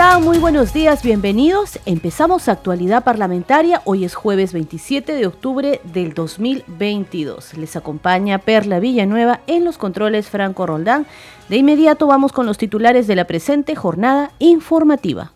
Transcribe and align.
Muy 0.00 0.38
buenos 0.38 0.72
días, 0.72 1.02
bienvenidos. 1.02 1.78
Empezamos 1.84 2.48
Actualidad 2.48 3.04
Parlamentaria. 3.04 3.82
Hoy 3.84 4.06
es 4.06 4.14
jueves 4.14 4.54
27 4.54 5.12
de 5.12 5.26
octubre 5.26 5.82
del 5.84 6.14
2022. 6.14 7.58
Les 7.58 7.76
acompaña 7.76 8.38
Perla 8.38 8.80
Villanueva 8.80 9.40
en 9.46 9.62
los 9.62 9.76
controles 9.76 10.30
Franco 10.30 10.64
Roldán. 10.64 11.06
De 11.50 11.58
inmediato 11.58 12.06
vamos 12.06 12.32
con 12.32 12.46
los 12.46 12.56
titulares 12.56 13.06
de 13.08 13.14
la 13.14 13.26
presente 13.26 13.76
jornada 13.76 14.30
informativa. 14.38 15.32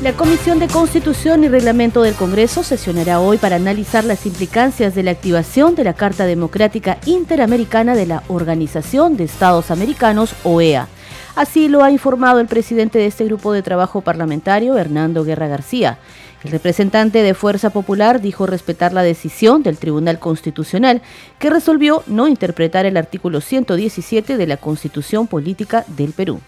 La 0.00 0.12
Comisión 0.12 0.60
de 0.60 0.68
Constitución 0.68 1.42
y 1.42 1.48
Reglamento 1.48 2.02
del 2.02 2.14
Congreso 2.14 2.62
sesionará 2.62 3.18
hoy 3.18 3.36
para 3.36 3.56
analizar 3.56 4.04
las 4.04 4.26
implicancias 4.26 4.94
de 4.94 5.02
la 5.02 5.10
activación 5.10 5.74
de 5.74 5.82
la 5.82 5.92
Carta 5.92 6.24
Democrática 6.24 6.98
Interamericana 7.04 7.96
de 7.96 8.06
la 8.06 8.22
Organización 8.28 9.16
de 9.16 9.24
Estados 9.24 9.72
Americanos, 9.72 10.36
OEA. 10.44 10.86
Así 11.34 11.68
lo 11.68 11.82
ha 11.82 11.90
informado 11.90 12.38
el 12.38 12.46
presidente 12.46 13.00
de 13.00 13.06
este 13.06 13.24
grupo 13.24 13.52
de 13.52 13.62
trabajo 13.62 14.00
parlamentario, 14.00 14.78
Hernando 14.78 15.24
Guerra 15.24 15.48
García. 15.48 15.98
El 16.44 16.52
representante 16.52 17.24
de 17.24 17.34
Fuerza 17.34 17.70
Popular 17.70 18.20
dijo 18.20 18.46
respetar 18.46 18.92
la 18.92 19.02
decisión 19.02 19.64
del 19.64 19.78
Tribunal 19.78 20.20
Constitucional, 20.20 21.02
que 21.40 21.50
resolvió 21.50 22.04
no 22.06 22.28
interpretar 22.28 22.86
el 22.86 22.96
artículo 22.96 23.40
117 23.40 24.36
de 24.36 24.46
la 24.46 24.58
Constitución 24.58 25.26
Política 25.26 25.84
del 25.88 26.12
Perú. 26.12 26.40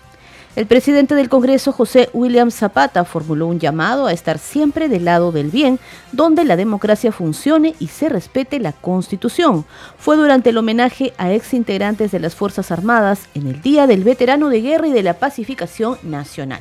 El 0.56 0.66
presidente 0.66 1.14
del 1.14 1.28
Congreso, 1.28 1.70
José 1.70 2.10
William 2.12 2.50
Zapata, 2.50 3.04
formuló 3.04 3.46
un 3.46 3.60
llamado 3.60 4.06
a 4.06 4.12
estar 4.12 4.38
siempre 4.38 4.88
del 4.88 5.04
lado 5.04 5.30
del 5.30 5.48
bien, 5.48 5.78
donde 6.10 6.44
la 6.44 6.56
democracia 6.56 7.12
funcione 7.12 7.76
y 7.78 7.86
se 7.86 8.08
respete 8.08 8.58
la 8.58 8.72
Constitución. 8.72 9.64
Fue 9.96 10.16
durante 10.16 10.50
el 10.50 10.58
homenaje 10.58 11.12
a 11.18 11.32
ex 11.32 11.54
integrantes 11.54 12.10
de 12.10 12.18
las 12.18 12.34
Fuerzas 12.34 12.72
Armadas 12.72 13.28
en 13.34 13.46
el 13.46 13.62
Día 13.62 13.86
del 13.86 14.02
Veterano 14.02 14.48
de 14.48 14.60
Guerra 14.60 14.88
y 14.88 14.92
de 14.92 15.04
la 15.04 15.14
Pacificación 15.14 15.98
Nacional. 16.02 16.60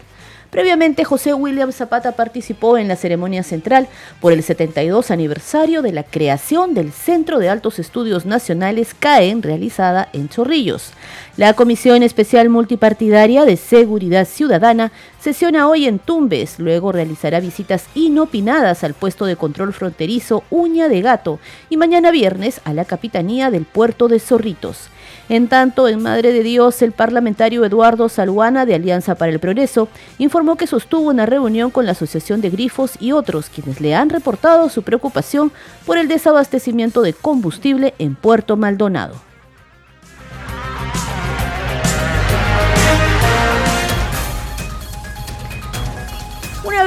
Previamente, 0.50 1.04
José 1.04 1.36
William 1.36 1.72
Zapata 1.72 2.14
participó 2.14 2.80
en 2.80 2.88
la 2.88 2.96
ceremonia 2.96 3.44
central 3.44 3.88
por 4.20 4.34
el 4.34 4.42
72 4.42 5.12
aniversario 5.12 5.84
de 5.84 5.92
la 5.92 6.02
creación 6.02 6.74
del 6.74 6.92
Centro 6.92 7.38
de 7.38 7.50
Altos 7.50 7.78
Estudios 7.78 8.26
Nacionales 8.26 8.96
CAEN 8.96 9.44
realizada 9.44 10.10
en 10.12 10.28
Chorrillos. 10.28 10.94
La 11.38 11.54
Comisión 11.54 12.02
Especial 12.02 12.50
Multipartidaria 12.50 13.46
de 13.46 13.58
Seguridad 13.58 14.26
Ciudadana 14.26 14.92
sesiona 15.22 15.68
hoy 15.68 15.86
en 15.86 16.00
Tumbes, 16.00 16.58
luego 16.58 16.92
realizará 16.92 17.40
visitas 17.40 17.86
inopinadas 17.94 18.84
al 18.84 18.96
puesto 18.96 19.26
de 19.26 19.36
control 19.36 19.72
fronterizo 19.72 20.44
Uña 20.50 20.90
de 20.90 21.02
Gato 21.02 21.40
y 21.70 21.78
mañana 21.78 22.10
viernes 22.10 22.60
a 22.64 22.74
la 22.74 22.86
Capitanía 22.86 23.52
del 23.52 23.66
Puerto 23.66 24.08
de 24.08 24.20
Zorritos. 24.20 24.90
En 25.30 25.48
tanto, 25.48 25.88
en 25.88 26.02
Madre 26.02 26.34
de 26.34 26.42
Dios, 26.42 26.82
el 26.82 26.92
parlamentario 26.92 27.64
Eduardo 27.64 28.10
Saluana 28.10 28.66
de 28.66 28.74
Alianza 28.74 29.14
para 29.14 29.32
el 29.32 29.40
Progreso 29.40 29.88
informó 30.18 30.56
que 30.56 30.66
sostuvo 30.66 31.08
una 31.08 31.28
reunión 31.28 31.70
con 31.70 31.86
la 31.86 31.92
Asociación 31.92 32.42
de 32.42 32.50
Grifos 32.50 32.94
y 33.00 33.12
otros 33.12 33.50
quienes 33.50 33.80
le 33.80 33.94
han 33.94 34.10
reportado 34.10 34.70
su 34.70 34.82
preocupación 34.82 35.52
por 35.86 36.00
el 36.00 36.08
desabastecimiento 36.08 37.04
de 37.04 37.14
combustible 37.14 37.94
en 38.00 38.16
Puerto 38.16 38.58
Maldonado. 38.58 39.29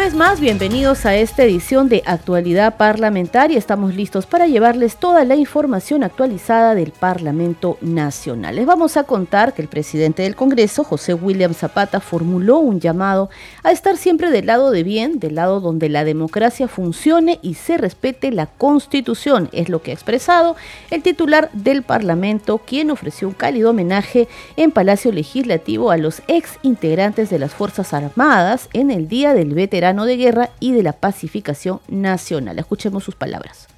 Vez 0.03 0.15
más, 0.15 0.41
bienvenidos 0.41 1.07
a 1.07 1.15
esta 1.15 1.45
edición 1.45 1.89
de 1.89 2.03
Actualidad 2.05 2.77
Parlamentaria. 2.77 3.57
Estamos 3.57 3.95
listos 3.95 4.27
para 4.27 4.49
llevarles 4.49 4.97
toda 4.97 5.25
la 5.25 5.37
información 5.37 6.03
actualizada 6.03 6.75
del 6.75 6.91
Parlamento 6.91 7.79
Nacional. 7.81 8.57
Les 8.57 8.67
vamos 8.67 8.97
a 8.97 9.05
contar 9.05 9.55
que 9.55 9.63
el 9.63 9.69
presidente 9.69 10.25
del 10.25 10.35
Congreso, 10.35 10.83
José 10.83 11.15
William 11.15 11.55
Zapata, 11.55 12.01
formuló 12.01 12.59
un 12.59 12.81
llamado 12.81 13.31
a 13.63 13.71
estar 13.71 13.97
siempre 13.97 14.33
del 14.33 14.47
lado 14.47 14.73
de 14.73 14.83
bien, 14.83 15.21
del 15.21 15.37
lado 15.37 15.61
donde 15.61 15.89
la 15.89 16.03
democracia 16.03 16.67
funcione 16.67 17.39
y 17.41 17.55
se 17.55 17.79
respete 17.79 18.33
la 18.33 18.47
Constitución. 18.47 19.51
Es 19.53 19.69
lo 19.69 19.83
que 19.83 19.93
ha 19.93 19.95
expresado 19.95 20.57
el 20.91 21.05
titular 21.05 21.49
del 21.53 21.85
Parlamento, 21.85 22.59
quien 22.59 22.91
ofreció 22.91 23.29
un 23.29 23.35
cálido 23.35 23.71
homenaje 23.71 24.27
en 24.57 24.73
Palacio 24.73 25.13
Legislativo 25.13 25.93
a 25.93 25.97
los 25.97 26.23
ex 26.27 26.59
integrantes 26.63 27.31
de 27.31 27.39
las 27.39 27.53
Fuerzas 27.53 27.95
Armadas 27.95 28.69
en 28.73 28.91
el 28.91 29.07
Día 29.07 29.33
del 29.33 29.55
Veterano 29.55 29.92
de 30.01 30.17
guerra 30.17 30.51
y 30.59 30.73
de 30.73 30.83
la 30.83 30.93
pacificación 30.93 31.81
nacional. 31.89 32.59
Escuchemos 32.59 33.05
sus 33.05 33.15
palabras. 33.15 33.69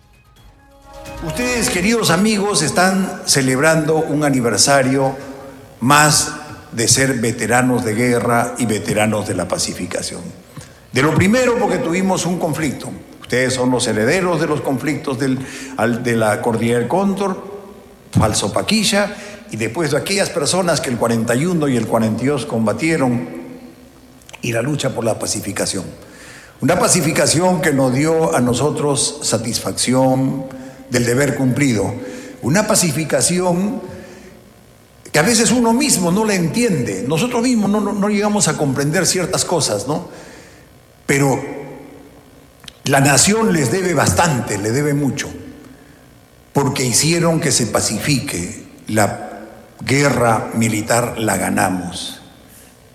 Ustedes, 1.27 1.71
queridos 1.71 2.11
amigos, 2.11 2.63
están 2.63 3.23
celebrando 3.27 3.97
un 3.97 4.25
aniversario 4.25 5.17
más 5.81 6.33
de 6.73 6.89
ser 6.89 7.15
veteranos 7.15 7.85
de 7.85 7.95
guerra 7.95 8.55
y 8.59 8.67
veteranos 8.67 9.27
de 9.27 9.35
la 9.35 9.47
pacificación. 9.47 10.23
De 10.93 11.03
lo 11.03 11.15
primero 11.15 11.59
porque 11.59 11.79
tuvimos 11.79 12.27
un 12.27 12.39
conflicto. 12.39 12.91
Ustedes 13.21 13.55
son 13.55 13.71
los 13.71 13.87
herederos 13.87 14.41
de 14.41 14.47
los 14.47 14.61
conflictos 14.61 15.19
del, 15.19 15.39
de 16.03 16.17
la 16.17 16.41
Cordillera 16.41 16.79
del 16.79 16.89
Cóndor, 16.89 17.55
Falso 18.13 18.53
Paquilla, 18.53 19.15
y 19.51 19.57
después 19.57 19.93
de 19.93 19.99
aquellas 19.99 20.31
personas 20.31 20.81
que 20.81 20.91
el 20.91 20.97
41 20.97 21.69
y 21.69 21.77
el 21.77 21.87
42 21.87 22.47
combatieron 22.47 23.29
y 24.43 24.53
la 24.53 24.63
lucha 24.63 24.91
por 24.91 25.05
la 25.05 25.19
pacificación. 25.19 25.85
Una 26.65 26.79
pacificación 26.79 27.61
que 27.61 27.75
nos 27.75 27.93
dio 27.93 28.35
a 28.35 28.41
nosotros 28.41 29.19
satisfacción 29.21 30.47
del 30.89 31.05
deber 31.05 31.35
cumplido. 31.35 31.95
Una 32.41 32.67
pacificación 32.67 33.83
que 35.13 35.19
a 35.19 35.23
veces 35.23 35.53
uno 35.53 35.75
mismo 35.75 36.11
no 36.11 36.25
la 36.25 36.33
entiende. 36.33 37.05
Nosotros 37.07 37.43
mismos 37.43 37.69
no, 37.69 37.81
no, 37.93 38.09
llegamos 38.09 38.49
a 38.49 38.57
comprender 38.57 39.05
ciertas 39.05 39.45
cosas, 39.45 39.87
¿no? 39.87 40.09
Pero 41.05 41.39
la 42.85 43.01
nación 43.01 43.53
les 43.53 43.71
debe 43.71 43.93
bastante, 43.93 44.57
le 44.57 44.71
debe 44.71 44.95
mucho, 44.95 45.29
porque 46.55 46.83
hicieron 46.83 47.41
que 47.41 47.53
se 47.53 47.67
pacifique. 47.67 48.65
La 48.89 49.43
guerra 49.85 50.49
militar 50.55 51.17
la 51.19 51.37
ganamos. 51.37 52.23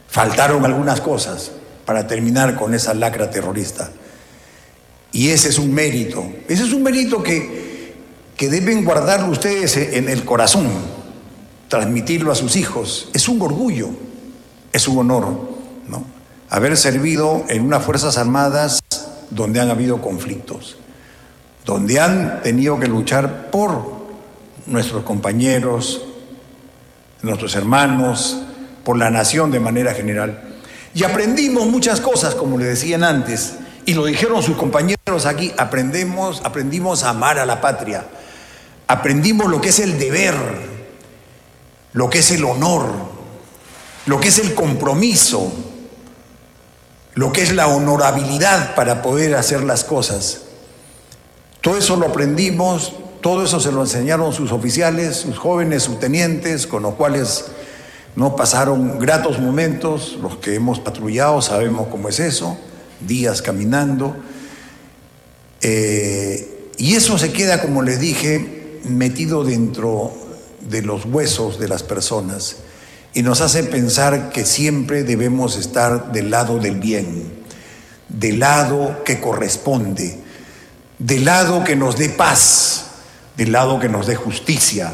Faltaron 0.07 0.66
algunas 0.66 1.01
cosas 1.01 1.51
para 1.90 2.06
terminar 2.06 2.56
con 2.56 2.76
esa 2.76 2.94
lacra 2.94 3.32
terrorista. 3.32 3.90
Y 5.12 5.30
ese 5.30 5.50
es 5.50 5.58
un 5.58 5.74
mérito. 5.74 6.24
Ese 6.48 6.62
es 6.62 6.72
un 6.72 6.84
mérito 6.84 7.24
que, 7.24 7.96
que 8.38 8.48
deben 8.48 8.86
guardarlo 8.86 9.32
ustedes 9.32 9.76
en 9.76 10.08
el 10.08 10.24
corazón, 10.24 10.68
transmitirlo 11.68 12.32
a 12.32 12.36
sus 12.36 12.58
hijos. 12.58 13.10
Es 13.12 13.28
un 13.28 13.42
orgullo, 13.42 13.90
es 14.72 14.88
un 14.88 15.00
honor, 15.00 15.50
¿no? 15.88 16.06
Haber 16.52 16.78
servido 16.78 17.44
en 17.50 17.64
unas 17.64 17.84
Fuerzas 17.84 18.20
Armadas 18.20 18.82
donde 19.32 19.60
han 19.60 19.72
habido 19.72 20.00
conflictos, 20.00 20.78
donde 21.66 22.00
han 22.00 22.44
tenido 22.44 22.80
que 22.80 22.88
luchar 22.88 23.50
por 23.50 23.94
nuestros 24.68 25.04
compañeros, 25.06 26.06
nuestros 27.24 27.56
hermanos, 27.56 28.44
por 28.84 28.96
la 28.96 29.10
nación 29.10 29.50
de 29.50 29.60
manera 29.60 29.96
general. 29.96 30.49
Y 30.94 31.04
aprendimos 31.04 31.68
muchas 31.68 32.02
cosas, 32.02 32.36
como 32.36 32.58
le 32.58 32.66
decían 32.66 33.04
antes, 33.04 33.54
y 33.86 33.94
lo 33.94 34.06
dijeron 34.06 34.44
sus 34.44 34.58
compañeros 34.58 35.26
aquí, 35.26 35.54
aprendemos, 35.58 36.42
aprendimos 36.44 37.04
a 37.04 37.10
amar 37.10 37.40
a 37.40 37.46
la 37.46 37.62
patria, 37.62 38.06
aprendimos 38.88 39.48
lo 39.50 39.62
que 39.62 39.70
es 39.70 39.80
el 39.80 39.98
deber, 40.00 40.36
lo 41.94 42.10
que 42.10 42.19
es 42.19 42.31
el 42.31 42.44
honor, 42.44 42.88
lo 44.06 44.19
que 44.19 44.30
es 44.30 44.40
el 44.40 44.54
compromiso, 44.54 45.52
lo 47.13 47.31
que 47.31 47.42
es 47.42 47.54
la 47.54 47.68
honorabilidad 47.68 48.75
para 48.75 49.02
poder 49.02 49.36
hacer 49.36 49.63
las 49.63 49.84
cosas. 49.84 50.42
Todo 51.62 51.78
eso 51.78 51.96
lo 51.96 52.08
aprendimos, 52.08 52.94
todo 53.22 53.44
eso 53.44 53.60
se 53.60 53.72
lo 53.72 53.81
enseñaron 53.81 54.34
sus 54.34 54.52
oficiales, 54.52 55.18
sus 55.18 55.38
jóvenes 55.38 55.84
subtenientes, 55.84 56.66
con 56.68 56.84
los 56.84 56.94
cuales 56.96 57.46
no 58.16 58.36
pasaron 58.36 59.00
gratos 59.00 59.40
momentos, 59.40 60.18
los 60.22 60.38
que 60.38 60.56
hemos 60.56 60.80
patrullado 60.80 61.42
sabemos 61.42 61.88
cómo 61.88 62.10
es 62.10 62.20
eso, 62.20 62.58
días 63.00 63.42
caminando. 63.42 64.16
Eh, 65.62 66.72
y 66.78 66.96
eso 66.96 67.18
se 67.18 67.32
queda, 67.32 67.62
como 67.62 67.82
les 67.82 68.00
dije, 68.00 68.80
metido 68.86 69.44
dentro 69.44 70.14
de 70.62 70.82
los 70.82 71.06
huesos 71.06 71.60
de 71.60 71.68
las 71.68 71.84
personas 71.84 72.58
y 73.14 73.24
nos 73.24 73.42
hace 73.42 73.64
pensar 73.64 74.32
que 74.32 74.46
siempre 74.46 75.04
debemos 75.04 75.58
estar 75.58 76.12
del 76.12 76.30
lado 76.30 76.60
del 76.60 76.80
bien, 76.80 77.32
del 78.08 78.40
lado 78.40 79.04
que 79.04 79.20
corresponde, 79.20 80.20
del 81.00 81.26
lado 81.26 81.64
que 81.64 81.76
nos 81.76 81.98
dé 81.98 82.10
paz, 82.10 82.86
del 83.36 83.52
lado 83.52 83.80
que 83.80 83.90
nos 83.90 84.06
dé 84.06 84.16
justicia, 84.16 84.94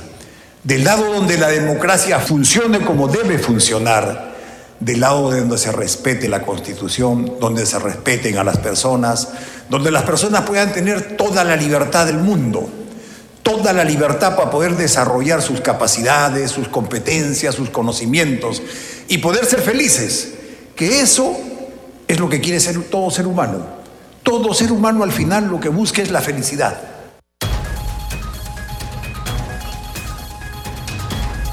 del 0.65 0.83
lado 0.83 1.13
donde 1.13 1.37
la 1.37 1.49
democracia 1.49 2.19
funcione 2.19 2.81
como 2.81 3.07
debe 3.07 3.37
funcionar, 3.37 4.33
del 4.79 4.99
lado 4.99 5.31
donde 5.31 5.59
se 5.59 5.71
respete 5.71 6.27
la 6.27 6.41
constitución, 6.41 7.35
donde 7.39 7.67
se 7.67 7.77
respeten 7.77 8.39
a 8.39 8.43
las 8.43 8.57
personas, 8.57 9.27
donde 9.69 9.91
las 9.91 10.03
personas 10.03 10.41
puedan 10.41 10.73
tener 10.73 11.15
toda 11.15 11.43
la 11.43 11.55
libertad 11.55 12.07
del 12.07 12.17
mundo, 12.17 12.67
toda 13.43 13.73
la 13.73 13.83
libertad 13.83 14.35
para 14.35 14.49
poder 14.49 14.75
desarrollar 14.75 15.43
sus 15.43 15.61
capacidades, 15.61 16.49
sus 16.49 16.67
competencias, 16.67 17.53
sus 17.53 17.69
conocimientos 17.69 18.63
y 19.07 19.19
poder 19.19 19.45
ser 19.45 19.61
felices, 19.61 20.33
que 20.75 20.99
eso 20.99 21.37
es 22.07 22.19
lo 22.19 22.27
que 22.27 22.41
quiere 22.41 22.59
ser 22.59 22.81
todo 22.85 23.11
ser 23.11 23.27
humano. 23.27 23.67
Todo 24.23 24.55
ser 24.55 24.71
humano 24.71 25.03
al 25.03 25.11
final 25.11 25.47
lo 25.47 25.59
que 25.59 25.69
busca 25.69 26.01
es 26.01 26.09
la 26.09 26.21
felicidad. 26.21 26.94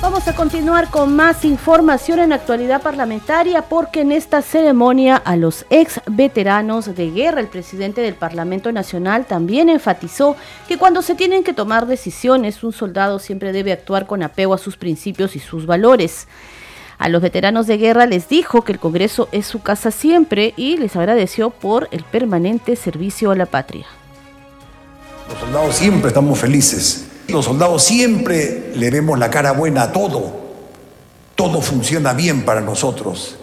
Vamos 0.02 0.26
a 0.26 0.34
continuar 0.34 0.90
con 0.90 1.14
más 1.14 1.44
información 1.44 2.18
en 2.18 2.32
actualidad 2.32 2.82
parlamentaria 2.82 3.62
porque 3.62 4.00
en 4.00 4.10
esta 4.10 4.42
ceremonia 4.42 5.14
a 5.14 5.36
los 5.36 5.64
ex 5.70 6.00
veteranos 6.10 6.92
de 6.96 7.12
guerra, 7.12 7.40
el 7.40 7.46
presidente 7.46 8.00
del 8.00 8.16
Parlamento 8.16 8.72
Nacional 8.72 9.26
también 9.26 9.68
enfatizó 9.68 10.34
que 10.66 10.76
cuando 10.76 11.02
se 11.02 11.14
tienen 11.14 11.44
que 11.44 11.54
tomar 11.54 11.86
decisiones, 11.86 12.64
un 12.64 12.72
soldado 12.72 13.20
siempre 13.20 13.52
debe 13.52 13.70
actuar 13.70 14.08
con 14.08 14.24
apego 14.24 14.54
a 14.54 14.58
sus 14.58 14.76
principios 14.76 15.36
y 15.36 15.38
sus 15.38 15.66
valores. 15.66 16.26
A 16.98 17.08
los 17.08 17.22
veteranos 17.22 17.68
de 17.68 17.78
guerra 17.78 18.06
les 18.06 18.28
dijo 18.28 18.62
que 18.62 18.72
el 18.72 18.80
Congreso 18.80 19.28
es 19.30 19.46
su 19.46 19.62
casa 19.62 19.92
siempre 19.92 20.52
y 20.56 20.78
les 20.78 20.96
agradeció 20.96 21.50
por 21.50 21.86
el 21.92 22.02
permanente 22.02 22.74
servicio 22.74 23.30
a 23.30 23.36
la 23.36 23.46
patria. 23.46 23.86
Los 25.28 25.38
soldados 25.38 25.76
siempre 25.76 26.08
estamos 26.08 26.40
felices 26.40 27.11
los 27.28 27.44
soldados 27.44 27.82
siempre 27.82 28.72
le 28.74 28.90
vemos 28.90 29.18
la 29.18 29.30
cara 29.30 29.52
buena 29.52 29.84
a 29.84 29.92
todo. 29.92 30.42
Todo 31.34 31.60
funciona 31.60 32.12
bien 32.12 32.44
para 32.44 32.60
nosotros, 32.60 33.36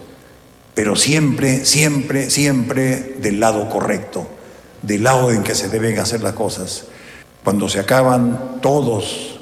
pero 0.73 0.95
siempre, 0.95 1.65
siempre, 1.65 2.29
siempre 2.29 3.15
del 3.19 3.39
lado 3.39 3.69
correcto, 3.69 4.27
del 4.81 5.03
lado 5.03 5.31
en 5.31 5.43
que 5.43 5.55
se 5.55 5.69
deben 5.69 5.97
hacer 5.99 6.21
las 6.21 6.33
cosas. 6.33 6.85
Cuando 7.43 7.67
se 7.67 7.79
acaban 7.79 8.59
todos, 8.61 9.39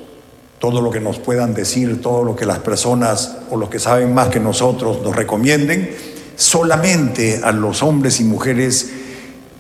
todo 0.60 0.82
lo 0.82 0.92
que 0.92 1.00
nos 1.00 1.20
puedan 1.20 1.54
decir, 1.54 2.02
todo 2.02 2.24
lo 2.24 2.36
que 2.36 2.46
las 2.46 2.60
personas 2.60 3.38
o 3.50 3.58
los 3.58 3.70
que 3.70 3.80
saben 3.80 4.14
más 4.14 4.30
que 4.30 4.40
nosotros 4.40 5.02
nos 5.02 5.16
recomienden, 5.16 5.96
solamente 6.36 7.42
a 7.44 7.52
los 7.52 7.84
hombres 7.84 8.20
y 8.20 8.24
mujeres 8.24 8.92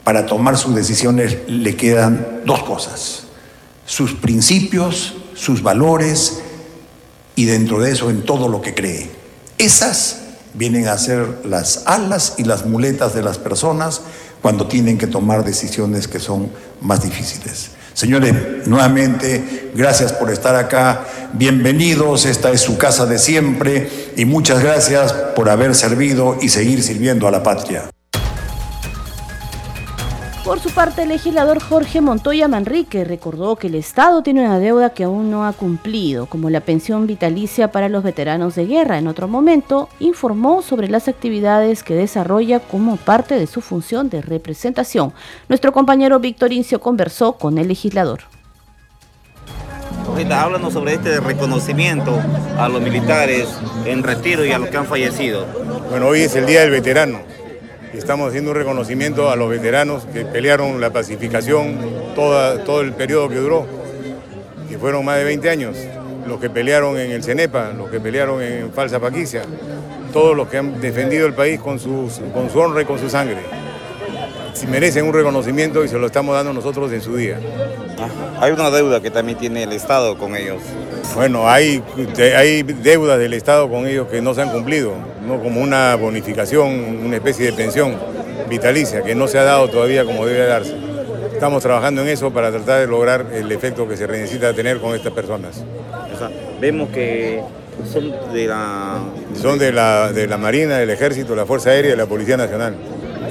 para 0.03 0.25
tomar 0.25 0.57
sus 0.57 0.73
decisiones 0.73 1.37
le 1.47 1.75
quedan 1.75 2.41
dos 2.45 2.63
cosas 2.63 3.26
sus 3.87 4.13
principios, 4.13 5.15
sus 5.33 5.63
valores 5.63 6.41
y 7.35 7.45
dentro 7.45 7.79
de 7.79 7.91
eso 7.91 8.11
en 8.11 8.23
todo 8.23 8.49
lo 8.49 8.61
que 8.61 8.75
cree. 8.75 9.09
Esas 9.57 10.19
vienen 10.53 10.87
a 10.87 10.97
ser 10.97 11.45
las 11.45 11.83
alas 11.85 12.35
y 12.37 12.43
las 12.43 12.65
muletas 12.65 13.15
de 13.15 13.23
las 13.23 13.39
personas 13.39 14.01
cuando 14.41 14.67
tienen 14.67 14.97
que 14.97 15.07
tomar 15.07 15.43
decisiones 15.43 16.07
que 16.07 16.19
son 16.19 16.51
más 16.81 17.01
difíciles. 17.01 17.71
Señores, 17.93 18.67
nuevamente, 18.67 19.71
gracias 19.73 20.13
por 20.13 20.31
estar 20.31 20.55
acá, 20.55 21.07
bienvenidos, 21.33 22.25
esta 22.25 22.51
es 22.51 22.61
su 22.61 22.77
casa 22.77 23.07
de 23.07 23.17
siempre 23.17 23.89
y 24.15 24.25
muchas 24.25 24.61
gracias 24.61 25.13
por 25.13 25.49
haber 25.49 25.73
servido 25.73 26.37
y 26.39 26.49
seguir 26.49 26.83
sirviendo 26.83 27.27
a 27.27 27.31
la 27.31 27.41
patria. 27.41 27.89
Por 30.47 30.61
su 30.61 30.69
parte, 30.69 31.03
el 31.03 31.09
legislador 31.09 31.61
Jorge 31.61 31.99
Montoya 31.99 32.47
Manrique 32.47 33.03
recordó 33.03 33.57
que 33.57 33.67
el 33.67 33.75
Estado 33.75 34.23
tiene 34.23 34.45
una 34.45 34.59
deuda 34.59 34.91
que 34.91 35.03
aún 35.03 35.29
no 35.29 35.45
ha 35.45 35.51
cumplido, 35.51 36.25
como 36.25 36.49
la 36.49 36.61
pensión 36.61 37.05
vitalicia 37.05 37.69
para 37.73 37.89
los 37.89 38.01
veteranos 38.01 38.55
de 38.55 38.65
guerra. 38.65 38.97
En 38.97 39.09
otro 39.09 39.27
momento, 39.27 39.89
informó 39.99 40.61
sobre 40.61 40.87
las 40.87 41.09
actividades 41.09 41.83
que 41.83 41.95
desarrolla 41.95 42.61
como 42.61 42.95
parte 42.95 43.35
de 43.35 43.45
su 43.45 43.59
función 43.59 44.09
de 44.09 44.21
representación. 44.21 45.11
Nuestro 45.49 45.73
compañero 45.73 46.17
Víctor 46.21 46.53
Incio 46.53 46.79
conversó 46.79 47.33
con 47.33 47.57
el 47.57 47.67
legislador. 47.67 48.21
Háblanos 50.31 50.71
sobre 50.71 50.93
este 50.93 51.19
reconocimiento 51.19 52.17
a 52.57 52.69
los 52.69 52.81
militares 52.81 53.49
en 53.83 54.01
retiro 54.01 54.45
y 54.45 54.53
a 54.53 54.59
los 54.59 54.69
que 54.69 54.77
han 54.77 54.85
fallecido. 54.85 55.45
Bueno, 55.89 56.07
hoy 56.07 56.21
es 56.21 56.37
el 56.37 56.45
Día 56.45 56.61
del 56.61 56.71
Veterano 56.71 57.36
Estamos 57.97 58.29
haciendo 58.29 58.51
un 58.51 58.57
reconocimiento 58.57 59.31
a 59.31 59.35
los 59.35 59.49
veteranos 59.49 60.05
que 60.13 60.23
pelearon 60.23 60.79
la 60.79 60.91
pacificación 60.91 61.77
todo 62.15 62.81
el 62.81 62.93
periodo 62.93 63.27
que 63.27 63.35
duró, 63.35 63.65
que 64.69 64.77
fueron 64.77 65.03
más 65.03 65.17
de 65.17 65.23
20 65.23 65.49
años. 65.49 65.75
Los 66.27 66.39
que 66.39 66.49
pelearon 66.49 66.97
en 66.99 67.11
el 67.11 67.23
CENEPA, 67.23 67.71
los 67.73 67.89
que 67.89 67.99
pelearon 67.99 68.41
en 68.41 68.71
Falsa 68.71 68.99
Paquicia, 68.99 69.41
todos 70.13 70.37
los 70.37 70.47
que 70.47 70.57
han 70.57 70.79
defendido 70.79 71.25
el 71.25 71.33
país 71.33 71.59
con, 71.59 71.79
con 71.79 72.49
su 72.49 72.59
honra 72.59 72.83
y 72.83 72.85
con 72.85 72.99
su 72.99 73.09
sangre. 73.09 73.39
Si 74.53 74.67
merecen 74.67 75.05
un 75.05 75.13
reconocimiento 75.13 75.83
y 75.83 75.87
se 75.87 75.97
lo 75.97 76.05
estamos 76.05 76.35
dando 76.35 76.53
nosotros 76.53 76.91
en 76.91 77.01
su 77.01 77.15
día. 77.15 77.39
Ah, 77.97 78.41
hay 78.41 78.51
una 78.51 78.69
deuda 78.69 79.01
que 79.01 79.09
también 79.09 79.39
tiene 79.39 79.63
el 79.63 79.71
Estado 79.73 80.17
con 80.17 80.35
ellos. 80.35 80.61
Bueno, 81.15 81.49
hay, 81.49 81.83
hay 82.35 82.61
deudas 82.61 83.17
del 83.17 83.33
Estado 83.33 83.67
con 83.69 83.87
ellos 83.87 84.07
que 84.07 84.21
no 84.21 84.35
se 84.35 84.43
han 84.43 84.51
cumplido, 84.51 84.93
¿no? 85.27 85.39
como 85.41 85.61
una 85.61 85.95
bonificación, 85.95 86.99
una 87.05 87.17
especie 87.17 87.47
de 87.47 87.53
pensión 87.53 87.95
vitalicia 88.49 89.03
que 89.03 89.15
no 89.15 89.27
se 89.27 89.37
ha 89.37 89.43
dado 89.43 89.69
todavía 89.69 90.05
como 90.05 90.25
debe 90.25 90.45
darse. 90.45 90.75
Estamos 91.33 91.61
trabajando 91.61 92.01
en 92.01 92.07
eso 92.07 92.31
para 92.31 92.49
tratar 92.49 92.79
de 92.79 92.87
lograr 92.87 93.27
el 93.33 93.51
efecto 93.51 93.87
que 93.87 93.95
se 93.95 94.07
necesita 94.07 94.53
tener 94.53 94.79
con 94.79 94.95
estas 94.95 95.13
personas. 95.13 95.63
vemos 96.59 96.89
que 96.89 97.41
son 97.91 98.11
de 98.33 98.47
la... 98.47 98.99
Son 99.39 99.59
de 99.59 99.71
la, 99.71 100.11
de 100.11 100.27
la 100.27 100.37
Marina, 100.37 100.77
del 100.77 100.89
Ejército, 100.89 101.35
la 101.35 101.45
Fuerza 101.45 101.69
Aérea 101.69 101.93
y 101.93 101.97
la 101.97 102.07
Policía 102.07 102.37
Nacional. 102.37 102.75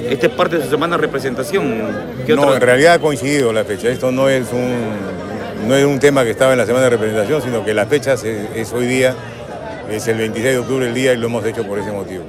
Esta 0.09 0.27
es 0.27 0.33
parte 0.33 0.57
de 0.57 0.63
su 0.63 0.69
semana 0.69 0.95
de 0.95 1.01
representación. 1.01 1.79
no, 2.27 2.53
en 2.53 2.61
realidad 2.61 2.93
ha 2.93 2.99
coincidido 2.99 3.51
la 3.51 3.65
fecha. 3.65 3.89
Esto 3.89 4.11
no 4.11 4.29
es 4.29 4.47
un, 4.53 5.67
no 5.67 5.75
es 5.75 5.85
un 5.85 5.99
tema 5.99 6.23
que 6.23 6.31
estaba 6.31 6.53
en 6.53 6.59
la 6.59 6.65
semana 6.65 6.85
de 6.85 6.91
representación, 6.91 7.41
sino 7.41 7.65
que 7.65 7.73
la 7.73 7.85
fecha 7.85 8.13
es, 8.13 8.73
hoy 8.73 8.85
día, 8.85 9.15
es 9.89 10.07
el 10.07 10.17
26 10.17 10.53
de 10.53 10.59
octubre 10.59 10.87
el 10.87 10.93
día 10.93 11.13
y 11.13 11.17
lo 11.17 11.27
hemos 11.27 11.45
hecho 11.45 11.65
por 11.65 11.79
ese 11.79 11.91
motivo. 11.91 12.23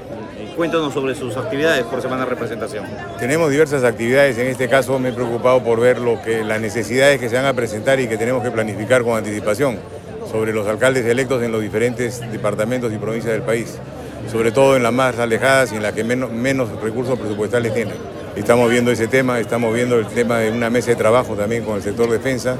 Cuéntanos 0.56 0.92
sobre 0.92 1.14
sus 1.14 1.36
actividades 1.36 1.84
por 1.84 2.02
semana 2.02 2.24
de 2.24 2.30
representación. 2.30 2.84
Tenemos 3.18 3.50
diversas 3.50 3.84
actividades, 3.84 4.38
en 4.38 4.48
este 4.48 4.68
caso 4.68 4.98
me 4.98 5.10
he 5.10 5.12
preocupado 5.12 5.62
por 5.62 5.80
ver 5.80 5.98
lo 5.98 6.20
que, 6.22 6.42
las 6.42 6.60
necesidades 6.60 7.20
que 7.20 7.28
se 7.28 7.36
van 7.36 7.46
a 7.46 7.54
presentar 7.54 8.00
y 8.00 8.08
que 8.08 8.16
tenemos 8.16 8.42
que 8.42 8.50
planificar 8.50 9.02
con 9.02 9.16
anticipación 9.16 9.78
sobre 10.30 10.52
los 10.52 10.66
alcaldes 10.66 11.06
electos 11.06 11.42
en 11.42 11.52
los 11.52 11.62
diferentes 11.62 12.20
departamentos 12.32 12.92
y 12.92 12.98
provincias 12.98 13.32
del 13.32 13.42
país 13.42 13.78
sobre 14.30 14.52
todo 14.52 14.76
en 14.76 14.82
las 14.82 14.92
más 14.92 15.18
alejadas 15.18 15.72
y 15.72 15.76
en 15.76 15.82
las 15.82 15.92
que 15.92 16.04
menos, 16.04 16.30
menos 16.30 16.70
recursos 16.82 17.18
presupuestales 17.18 17.72
tienen. 17.72 17.94
Estamos 18.36 18.70
viendo 18.70 18.90
ese 18.90 19.08
tema, 19.08 19.40
estamos 19.40 19.74
viendo 19.74 19.98
el 19.98 20.06
tema 20.06 20.38
de 20.38 20.50
una 20.50 20.70
mesa 20.70 20.90
de 20.90 20.96
trabajo 20.96 21.34
también 21.34 21.64
con 21.64 21.76
el 21.76 21.82
sector 21.82 22.10
defensa, 22.10 22.56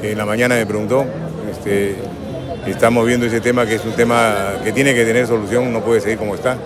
que 0.00 0.12
en 0.12 0.18
la 0.18 0.26
mañana 0.26 0.54
me 0.54 0.66
preguntó. 0.66 1.04
Este, 1.50 1.96
estamos 2.70 3.06
viendo 3.06 3.26
ese 3.26 3.40
tema 3.40 3.66
que 3.66 3.76
es 3.76 3.84
un 3.84 3.92
tema 3.92 4.54
que 4.64 4.72
tiene 4.72 4.94
que 4.94 5.04
tener 5.04 5.26
solución, 5.26 5.72
no 5.72 5.82
puede 5.82 6.00
seguir 6.00 6.18
como 6.18 6.34
está. 6.34 6.56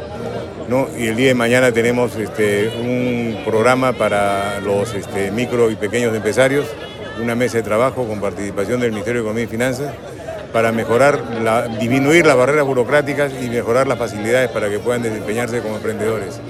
¿no? 0.69 0.88
Y 0.97 1.09
el 1.09 1.16
día 1.16 1.28
de 1.28 1.35
mañana 1.35 1.73
tenemos 1.73 2.14
este, 2.16 2.69
un 2.69 3.42
programa 3.45 3.92
para 3.92 4.61
los 4.61 4.95
este, 4.95 5.30
micro 5.33 5.71
y 5.71 5.76
pequeños 5.76 6.14
empresarios, 6.14 6.66
una 7.21 7.35
mesa 7.35 7.59
de 7.59 7.64
trabajo 7.64 8.07
con 8.07 8.21
participación 8.21 8.80
del 8.80 8.92
Ministerio 8.92 9.21
de 9.21 9.26
Economía 9.26 9.45
y 9.45 9.49
Finanzas 9.49 9.92
para 10.52 10.73
mejorar, 10.73 11.21
disminuir 11.78 12.26
las 12.26 12.37
barreras 12.37 12.64
burocráticas 12.64 13.33
y 13.40 13.49
mejorar 13.49 13.87
las 13.87 13.99
facilidades 13.99 14.49
para 14.50 14.69
que 14.69 14.78
puedan 14.78 15.02
desempeñarse 15.02 15.61
como 15.61 15.76
emprendedores. 15.76 16.40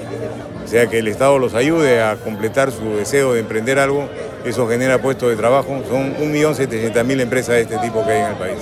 O 0.65 0.69
sea, 0.69 0.87
que 0.87 0.99
el 0.99 1.09
Estado 1.09 1.39
los 1.39 1.55
ayude 1.55 2.03
a 2.03 2.17
completar 2.17 2.71
su 2.71 2.97
deseo 2.97 3.35
de 3.35 3.41
emprender 3.41 3.79
algo, 3.79 4.09
eso 4.45 4.69
genera 4.69 4.99
puestos 4.99 5.31
de 5.31 5.37
trabajo. 5.37 5.83
Son 5.89 6.15
1.700.000 6.17 7.21
empresas 7.21 7.55
de 7.57 7.63
este 7.63 7.79
tipo 7.79 8.05
que 8.05 8.13
hay 8.13 8.21
en 8.21 8.27
el 8.27 8.37
país. 8.37 8.59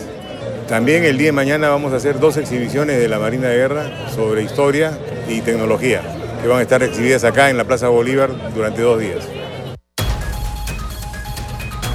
También 0.69 1.03
el 1.05 1.17
día 1.17 1.29
de 1.29 1.33
mañana 1.33 1.71
vamos 1.71 1.95
a 1.95 1.97
hacer 1.97 2.21
dos 2.21 2.37
exhibiciones 2.37 2.99
de 2.99 3.09
la 3.09 3.19
Marina 3.19 3.49
de 3.49 3.57
Guerra 3.57 4.11
sobre 4.15 4.43
historia 4.43 4.99
y 5.27 5.41
tecnología, 5.41 6.03
que 6.43 6.49
van 6.49 6.59
a 6.59 6.63
estar 6.63 6.83
exhibidas 6.83 7.25
acá 7.25 7.49
en 7.49 7.57
la 7.57 7.65
Plaza 7.65 7.89
Bolívar 7.89 8.31
durante 8.55 8.83
dos 8.83 9.01
días. 9.01 9.27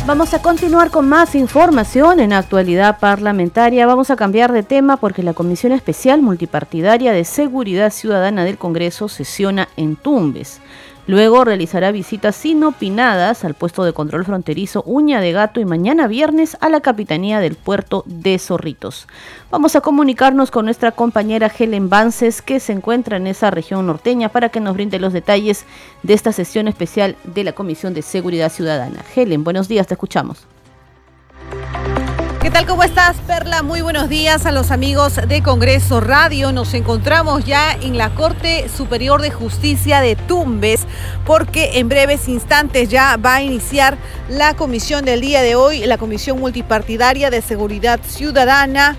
Vamos 0.08 0.34
a 0.34 0.42
continuar 0.42 0.90
con 0.90 1.08
más 1.08 1.36
información 1.36 2.20
en 2.20 2.34
actualidad 2.34 3.00
parlamentaria. 3.00 3.86
Vamos 3.86 4.10
a 4.10 4.16
cambiar 4.16 4.52
de 4.52 4.64
tema 4.64 4.98
porque 4.98 5.22
la 5.22 5.36
Comisión 5.36 5.72
Especial 5.72 6.24
Multipartidaria 6.24 7.14
de 7.14 7.26
Seguridad 7.26 7.92
Ciudadana 7.92 8.44
del 8.44 8.58
Congreso 8.58 9.08
sesiona 9.08 9.70
en 9.78 9.96
Tumbes. 9.96 10.62
Luego 11.06 11.44
realizará 11.44 11.92
visitas 11.92 12.46
inopinadas 12.46 13.44
al 13.44 13.56
puesto 13.56 13.84
de 13.84 13.92
control 13.92 14.24
fronterizo 14.24 14.84
Uña 14.86 15.20
de 15.20 15.34
Gato 15.34 15.60
y 15.60 15.66
mañana 15.66 16.08
viernes 16.08 16.56
a 16.62 16.70
la 16.70 16.80
capitanía 16.80 17.42
del 17.42 17.56
puerto 17.56 18.04
de 18.06 18.40
Zorritos. 18.40 19.08
Vamos 19.52 19.76
a 19.76 19.82
comunicarnos 19.82 20.50
con 20.50 20.64
nuestra 20.64 20.94
compañera 20.94 21.52
Helen 21.58 21.90
Vances 21.90 22.42
que 22.42 22.62
se 22.62 22.72
encuentra 22.72 23.18
en 23.18 23.28
esa 23.28 23.52
región 23.52 23.86
norteña 23.86 24.30
para 24.30 24.48
que 24.48 24.62
nos 24.62 24.76
brinde 24.76 24.98
los 24.98 25.12
detalles 25.12 25.66
de 26.04 26.14
esta 26.14 26.32
sesión 26.32 26.70
especial 26.70 27.18
de 27.26 27.44
la 27.44 27.52
Comisión 27.52 27.94
de 27.94 28.02
Seguridad 28.02 28.50
Ciudadana. 28.50 29.04
Helen, 29.14 29.44
buenos 29.44 29.68
días, 29.68 29.88
te 29.88 29.96
escuchamos. 29.96 30.48
¿Qué 32.44 32.52
tal? 32.52 32.66
¿Cómo 32.66 32.84
estás, 32.84 33.16
Perla? 33.26 33.64
Muy 33.64 33.82
buenos 33.82 34.10
días 34.10 34.46
a 34.46 34.52
los 34.52 34.70
amigos 34.70 35.16
de 35.30 35.42
Congreso 35.42 36.02
Radio. 36.02 36.52
Nos 36.52 36.74
encontramos 36.74 37.46
ya 37.46 37.72
en 37.72 37.98
la 37.98 38.14
Corte 38.14 38.68
Superior 38.68 39.22
de 39.22 39.32
Justicia 39.32 40.02
de 40.02 40.18
Tumbes 40.18 40.86
porque 41.26 41.80
en 41.80 41.88
breves 41.88 42.28
instantes 42.28 42.90
ya 42.90 43.16
va 43.16 43.36
a 43.36 43.42
iniciar 43.42 43.98
la 44.28 44.56
comisión 44.56 45.06
del 45.06 45.22
día 45.22 45.42
de 45.42 45.56
hoy, 45.56 45.86
la 45.86 45.98
Comisión 45.98 46.38
Multipartidaria 46.42 47.30
de 47.30 47.42
Seguridad 47.42 48.02
Ciudadana 48.06 48.98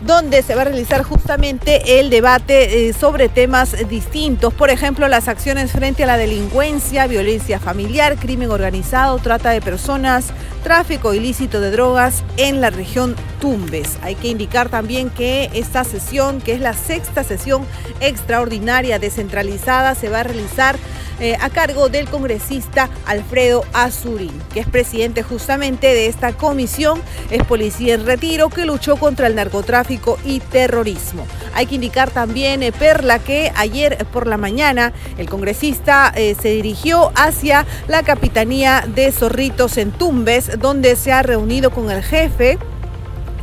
donde 0.00 0.42
se 0.42 0.54
va 0.54 0.62
a 0.62 0.64
realizar 0.66 1.02
justamente 1.02 2.00
el 2.00 2.10
debate 2.10 2.88
eh, 2.88 2.92
sobre 2.92 3.28
temas 3.28 3.88
distintos, 3.88 4.54
por 4.54 4.70
ejemplo, 4.70 5.08
las 5.08 5.28
acciones 5.28 5.72
frente 5.72 6.04
a 6.04 6.06
la 6.06 6.16
delincuencia, 6.16 7.06
violencia 7.06 7.58
familiar, 7.58 8.16
crimen 8.16 8.50
organizado, 8.50 9.18
trata 9.18 9.50
de 9.50 9.60
personas, 9.60 10.26
tráfico 10.62 11.14
ilícito 11.14 11.60
de 11.60 11.70
drogas 11.70 12.22
en 12.36 12.60
la 12.60 12.70
región 12.70 13.16
Tumbes. 13.40 13.98
Hay 14.02 14.14
que 14.14 14.28
indicar 14.28 14.68
también 14.68 15.10
que 15.10 15.50
esta 15.54 15.84
sesión, 15.84 16.40
que 16.40 16.52
es 16.52 16.60
la 16.60 16.74
sexta 16.74 17.24
sesión 17.24 17.64
extraordinaria 18.00 18.98
descentralizada, 18.98 19.94
se 19.94 20.08
va 20.08 20.20
a 20.20 20.24
realizar 20.24 20.76
eh, 21.20 21.36
a 21.40 21.50
cargo 21.50 21.88
del 21.88 22.08
congresista 22.08 22.88
Alfredo 23.06 23.64
Azurín, 23.72 24.32
que 24.52 24.60
es 24.60 24.66
presidente 24.66 25.22
justamente 25.22 25.88
de 25.88 26.06
esta 26.06 26.32
comisión, 26.32 27.02
es 27.30 27.42
policía 27.44 27.94
en 27.94 28.06
retiro 28.06 28.48
que 28.50 28.64
luchó 28.64 28.96
contra 28.96 29.26
el 29.26 29.34
narcotráfico 29.34 30.18
y 30.24 30.40
terrorismo. 30.40 31.26
Hay 31.54 31.66
que 31.66 31.74
indicar 31.74 32.10
también, 32.10 32.62
eh, 32.62 32.72
Perla, 32.72 33.18
que 33.18 33.52
ayer 33.56 34.06
por 34.12 34.26
la 34.26 34.36
mañana 34.36 34.92
el 35.16 35.28
congresista 35.28 36.12
eh, 36.14 36.36
se 36.40 36.50
dirigió 36.50 37.12
hacia 37.14 37.66
la 37.88 38.02
capitanía 38.02 38.84
de 38.86 39.10
Zorritos 39.12 39.76
en 39.78 39.90
Tumbes, 39.92 40.58
donde 40.58 40.96
se 40.96 41.12
ha 41.12 41.22
reunido 41.22 41.70
con 41.70 41.90
el 41.90 42.02
jefe 42.02 42.58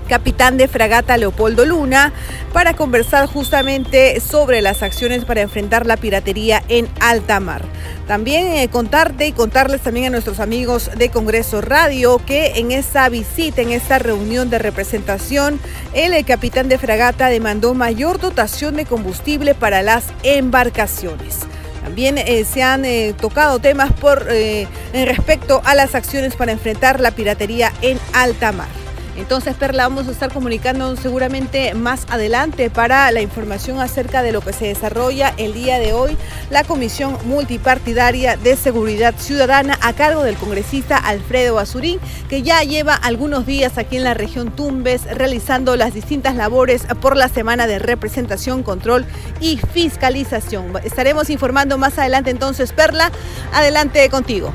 capitán 0.06 0.58
de 0.58 0.68
fragata 0.68 1.18
Leopoldo 1.18 1.66
Luna, 1.66 2.14
para 2.54 2.74
conversar 2.74 3.28
justamente 3.28 4.20
sobre 4.22 4.62
las 4.62 4.82
acciones 4.82 5.26
para 5.26 5.42
enfrentar 5.42 5.86
la 5.86 5.98
piratería 5.98 6.64
en 6.70 6.88
alta 7.00 7.40
mar. 7.40 7.64
También 8.08 8.48
eh, 8.48 8.70
contarte 8.70 9.28
y 9.28 9.32
contarles 9.32 9.82
también 9.82 10.06
a 10.06 10.10
nuestros 10.12 10.40
amigos 10.40 10.92
de 10.96 11.10
Congreso 11.10 11.62
Radio 11.62 12.22
que 12.26 12.54
en 12.58 12.72
esa 12.72 13.10
visita, 13.10 13.62
en 13.62 13.72
esta 13.72 13.98
reunión 14.00 14.50
de 14.50 14.60
representación, 14.60 15.60
el, 15.94 16.14
eh, 16.14 16.24
capitán 16.24 16.70
de 16.70 16.78
fragata 16.78 17.30
demandó 17.30 17.74
mayor 17.74 18.20
dotación 18.20 18.76
de 18.76 18.86
combustible 18.86 19.56
para 19.56 19.82
las 19.82 20.06
embarcaciones. 20.24 21.40
También 21.84 22.18
eh, 22.18 22.46
se 22.46 22.64
han 22.64 22.84
tocado 23.16 23.60
temas 23.60 23.92
por, 23.94 24.28
en 24.32 25.06
respecto 25.06 25.62
a 25.66 25.76
las 25.76 25.94
acciones 25.94 26.36
para 26.36 26.52
enfrentar 26.52 27.00
la 27.00 27.12
piratería 27.12 27.72
en 27.82 28.00
alta 28.14 28.52
mar. 28.52 28.85
Entonces, 29.18 29.56
Perla, 29.56 29.88
vamos 29.88 30.08
a 30.08 30.12
estar 30.12 30.32
comunicando 30.32 30.96
seguramente 30.98 31.74
más 31.74 32.06
adelante 32.10 32.70
para 32.70 33.10
la 33.12 33.22
información 33.22 33.80
acerca 33.80 34.22
de 34.22 34.32
lo 34.32 34.42
que 34.42 34.52
se 34.52 34.66
desarrolla 34.66 35.34
el 35.38 35.54
día 35.54 35.80
de 35.80 35.94
hoy 35.94 36.18
la 36.50 36.64
Comisión 36.64 37.18
Multipartidaria 37.26 38.36
de 38.36 38.56
Seguridad 38.56 39.16
Ciudadana 39.18 39.78
a 39.82 39.94
cargo 39.94 40.24
del 40.24 40.36
congresista 40.36 40.98
Alfredo 40.98 41.60
Azurín, 41.60 42.00
que 42.30 42.42
ya 42.42 42.62
lleva 42.64 42.94
algunos 42.94 43.46
días 43.46 43.78
aquí 43.78 43.98
en 43.98 44.04
la 44.04 44.14
región 44.14 44.52
Tumbes 44.52 45.04
realizando 45.06 45.76
las 45.76 45.94
distintas 45.94 46.36
labores 46.36 46.86
por 47.02 47.16
la 47.16 47.30
semana 47.30 47.68
de 47.68 47.80
representación, 47.80 48.64
control 48.64 49.06
y 49.40 49.58
fiscalización. 49.74 50.74
Estaremos 50.84 51.30
informando 51.30 51.78
más 51.78 51.98
adelante 51.98 52.32
entonces, 52.32 52.74
Perla. 52.74 53.12
Adelante 53.54 54.10
contigo. 54.10 54.54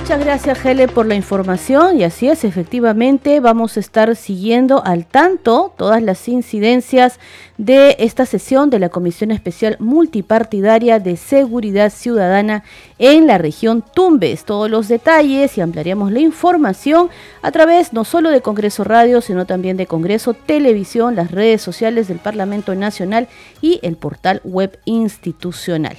Muchas 0.00 0.24
gracias, 0.24 0.64
Hele, 0.64 0.88
por 0.88 1.06
la 1.06 1.14
información. 1.14 2.00
Y 2.00 2.04
así 2.04 2.28
es, 2.28 2.42
efectivamente, 2.42 3.38
vamos 3.38 3.76
a 3.76 3.80
estar 3.80 4.16
siguiendo 4.16 4.82
al 4.84 5.06
tanto 5.06 5.72
todas 5.76 6.02
las 6.02 6.26
incidencias 6.26 7.20
de 7.58 7.94
esta 8.00 8.26
sesión 8.26 8.70
de 8.70 8.80
la 8.80 8.88
Comisión 8.88 9.30
Especial 9.30 9.76
Multipartidaria 9.78 10.98
de 10.98 11.16
Seguridad 11.16 11.92
Ciudadana 11.92 12.64
en 12.98 13.28
la 13.28 13.38
región 13.38 13.84
Tumbes. 13.94 14.44
Todos 14.44 14.68
los 14.68 14.88
detalles 14.88 15.56
y 15.58 15.60
ampliaremos 15.60 16.10
la 16.10 16.20
información 16.20 17.10
a 17.42 17.52
través 17.52 17.92
no 17.92 18.04
solo 18.04 18.30
de 18.30 18.40
Congreso 18.40 18.82
Radio, 18.82 19.20
sino 19.20 19.44
también 19.44 19.76
de 19.76 19.86
Congreso 19.86 20.34
Televisión, 20.34 21.14
las 21.14 21.30
redes 21.30 21.62
sociales 21.62 22.08
del 22.08 22.18
Parlamento 22.18 22.74
Nacional 22.74 23.28
y 23.60 23.78
el 23.82 23.96
portal 23.96 24.40
web 24.44 24.80
institucional. 24.86 25.98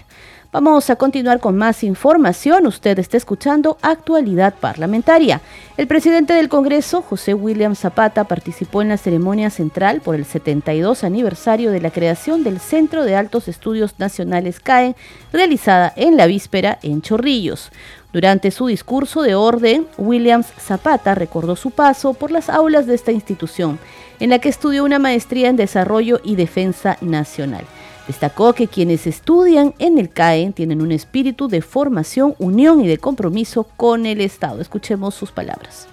Vamos 0.53 0.89
a 0.89 0.97
continuar 0.97 1.39
con 1.39 1.55
más 1.55 1.81
información. 1.81 2.67
Usted 2.67 2.99
está 2.99 3.15
escuchando 3.15 3.77
Actualidad 3.81 4.53
Parlamentaria. 4.53 5.39
El 5.77 5.87
presidente 5.87 6.33
del 6.33 6.49
Congreso, 6.49 7.01
José 7.01 7.33
William 7.33 7.73
Zapata, 7.73 8.25
participó 8.25 8.81
en 8.81 8.89
la 8.89 8.97
ceremonia 8.97 9.49
central 9.49 10.01
por 10.01 10.13
el 10.15 10.25
72 10.25 11.05
aniversario 11.05 11.71
de 11.71 11.79
la 11.79 11.89
creación 11.89 12.43
del 12.43 12.59
Centro 12.59 13.05
de 13.05 13.15
Altos 13.15 13.47
Estudios 13.47 13.97
Nacionales 13.97 14.59
CAE, 14.59 14.97
realizada 15.31 15.93
en 15.95 16.17
la 16.17 16.25
víspera 16.25 16.79
en 16.81 17.01
Chorrillos. 17.01 17.71
Durante 18.11 18.51
su 18.51 18.67
discurso 18.67 19.21
de 19.21 19.35
orden, 19.35 19.87
Williams 19.97 20.47
Zapata 20.59 21.15
recordó 21.15 21.55
su 21.55 21.71
paso 21.71 22.13
por 22.13 22.29
las 22.29 22.49
aulas 22.49 22.87
de 22.87 22.95
esta 22.95 23.13
institución, 23.13 23.79
en 24.19 24.31
la 24.31 24.39
que 24.39 24.49
estudió 24.49 24.83
una 24.83 24.99
maestría 24.99 25.47
en 25.47 25.55
Desarrollo 25.55 26.19
y 26.25 26.35
Defensa 26.35 26.97
Nacional. 26.99 27.63
Destacó 28.07 28.53
que 28.53 28.67
quienes 28.67 29.05
estudian 29.05 29.73
en 29.77 29.97
el 29.97 30.09
CAE 30.09 30.51
tienen 30.53 30.81
un 30.81 30.91
espíritu 30.91 31.47
de 31.47 31.61
formación, 31.61 32.35
unión 32.39 32.81
y 32.81 32.87
de 32.87 32.97
compromiso 32.97 33.63
con 33.77 34.05
el 34.05 34.21
Estado. 34.21 34.59
Escuchemos 34.59 35.13
sus 35.13 35.31
palabras. 35.31 35.87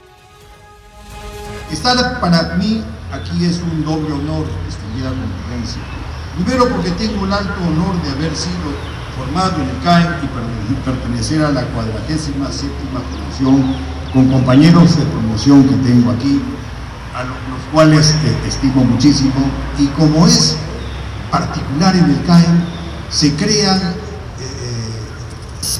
Estar 1.71 2.19
para 2.21 2.55
mí 2.57 2.83
aquí 3.13 3.45
es 3.45 3.61
un 3.61 3.85
doble 3.85 4.13
honor 4.13 4.47
estudiar 4.67 5.13
competencia. 5.13 5.83
Primero 6.35 6.69
porque 6.69 6.91
tengo 6.93 7.27
el 7.27 7.33
alto 7.33 7.53
honor 7.67 8.03
de 8.03 8.11
haber 8.11 8.35
sido 8.35 8.73
formado 9.17 9.57
en 9.63 9.69
el 9.69 9.83
CAE 9.83 10.07
y 10.71 10.75
pertenecer 10.85 11.45
a 11.45 11.51
la 11.51 11.65
47 11.67 12.39
séptima 12.51 13.01
promoción 13.01 13.75
con 14.13 14.31
compañeros 14.31 14.97
de 14.97 15.05
promoción 15.05 15.65
que 15.65 15.75
tengo 15.87 16.11
aquí, 16.13 16.41
a 17.15 17.25
los 17.25 17.63
cuales 17.73 18.15
estimo 18.47 18.85
muchísimo 18.85 19.35
y 19.79 19.87
como 19.89 20.27
es 20.27 20.57
particular 21.31 21.97
en 21.97 22.05
el 22.05 22.25
CAEM 22.25 22.65
se 23.11 23.35
crea 23.35 23.77
eh, 23.77 23.93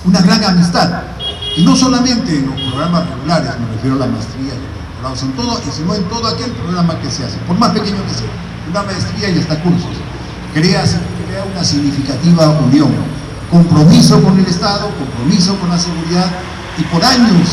una 0.05 0.21
gran 0.21 0.45
amistad. 0.45 1.03
Y 1.57 1.65
no 1.65 1.75
solamente 1.75 2.39
en 2.39 2.47
los 2.47 2.61
programas 2.61 3.09
regulares, 3.09 3.51
me 3.59 3.75
refiero 3.75 3.97
a 3.97 4.01
la 4.01 4.07
maestría 4.07 4.55
y 4.55 4.79
en 5.23 5.33
todo, 5.33 5.61
sino 5.73 5.95
en 5.95 6.05
todo 6.05 6.27
aquel 6.27 6.51
programa 6.53 6.99
que 7.01 7.11
se 7.11 7.25
hace, 7.25 7.39
por 7.47 7.57
más 7.57 7.71
pequeño 7.71 8.05
que 8.07 8.15
sea, 8.15 8.29
una 8.69 8.83
maestría 8.83 9.31
y 9.31 9.39
hasta 9.39 9.63
cursos. 9.63 9.91
Crea, 10.53 10.83
crea 10.83 11.45
una 11.53 11.65
significativa 11.65 12.51
unión, 12.51 12.91
compromiso 13.51 14.23
con 14.23 14.39
el 14.39 14.47
Estado, 14.47 14.91
compromiso 14.99 15.57
con 15.61 15.71
la 15.71 15.79
seguridad, 15.79 16.27
y 16.77 16.83
por 16.83 17.03
años 17.05 17.49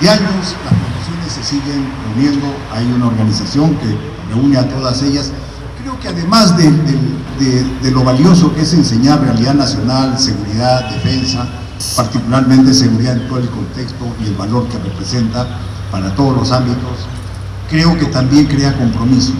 y 0.00 0.06
años 0.06 0.54
las 0.64 0.74
promociones 0.74 1.32
se 1.32 1.42
siguen 1.42 1.90
reuniendo. 2.06 2.54
Hay 2.72 2.86
una 2.86 3.06
organización 3.06 3.74
que 3.76 3.96
reúne 4.32 4.58
a 4.58 4.68
todas 4.68 5.02
ellas 5.02 5.32
que 6.02 6.08
además 6.08 6.56
de, 6.56 7.90
lo 7.92 8.04
valioso 8.04 8.52
que 8.54 8.62
es 8.62 8.74
enseñar 8.74 9.20
realidad 9.20 9.54
nacional, 9.54 10.18
seguridad, 10.18 10.90
defensa, 10.90 11.46
particularmente 11.96 12.74
seguridad 12.74 13.16
en 13.16 13.28
todo 13.28 13.38
el 13.38 13.48
contexto 13.48 14.04
y 14.20 14.26
el 14.26 14.34
valor 14.34 14.66
que 14.68 14.78
representa 14.78 15.46
para 15.90 16.14
todos 16.14 16.36
los 16.36 16.52
ámbitos, 16.52 17.06
creo 17.70 17.96
que 17.98 18.06
también 18.06 18.46
crea 18.46 18.76
compromiso. 18.76 19.32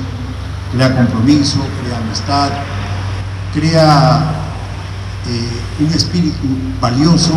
Crea 0.72 0.96
compromiso, 0.96 1.58
crea 1.82 1.98
amistad, 1.98 2.50
crea 3.52 4.32
eh, 5.28 5.84
un 5.84 5.92
espíritu 5.92 6.46
valioso 6.80 7.32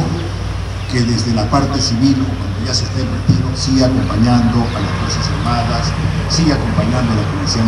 que 0.91 1.01
desde 1.01 1.33
la 1.33 1.49
parte 1.49 1.81
civil, 1.81 2.15
cuando 2.15 2.65
ya 2.65 2.73
se 2.73 2.85
está 2.85 2.99
en 2.99 3.07
retiro, 3.07 3.49
sigue 3.55 3.83
acompañando 3.83 4.59
a 4.59 4.79
las 4.79 4.91
Fuerzas 4.99 5.29
Armadas, 5.39 5.91
sigue 6.29 6.53
acompañando 6.53 7.11
a 7.11 7.15
la 7.15 7.31
Policía 7.35 7.63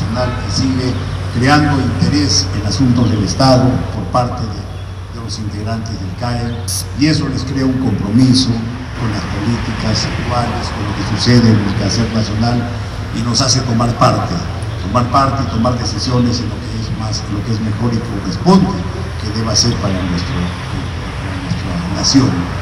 y 0.00 0.50
sigue 0.50 0.94
creando 1.38 1.78
interés 1.78 2.46
en 2.58 2.66
asuntos 2.66 3.10
del 3.10 3.24
Estado 3.24 3.64
por 3.94 4.04
parte 4.04 4.42
de, 4.42 4.62
los 5.22 5.38
integrantes 5.38 5.92
del 6.00 6.16
CAE 6.18 6.56
y 6.98 7.06
eso 7.06 7.28
les 7.28 7.44
crea 7.44 7.64
un 7.64 7.78
compromiso 7.78 8.48
con 8.98 9.08
las 9.12 9.22
políticas 9.30 10.08
actuales, 10.08 10.66
con 10.74 10.82
lo 10.82 10.92
que 10.96 11.16
sucede 11.16 11.48
en 11.48 11.58
el 11.58 11.74
quehacer 11.76 12.12
nacional 12.12 12.60
y 13.14 13.22
nos 13.22 13.40
hace 13.40 13.60
tomar 13.60 13.90
parte, 13.98 14.34
tomar 14.82 15.08
parte 15.12 15.44
y 15.44 15.50
tomar 15.52 15.78
decisiones 15.78 16.40
en 16.40 16.48
lo 16.48 16.56
que 16.56 16.80
es 16.80 16.98
más, 16.98 17.22
lo 17.30 17.44
que 17.44 17.52
es 17.52 17.60
mejor 17.60 17.94
y 17.94 17.98
corresponde 17.98 18.72
que 19.22 19.38
deba 19.38 19.54
ser 19.54 19.74
para 19.76 19.94
nuestra 19.94 20.34
nación. 21.94 22.61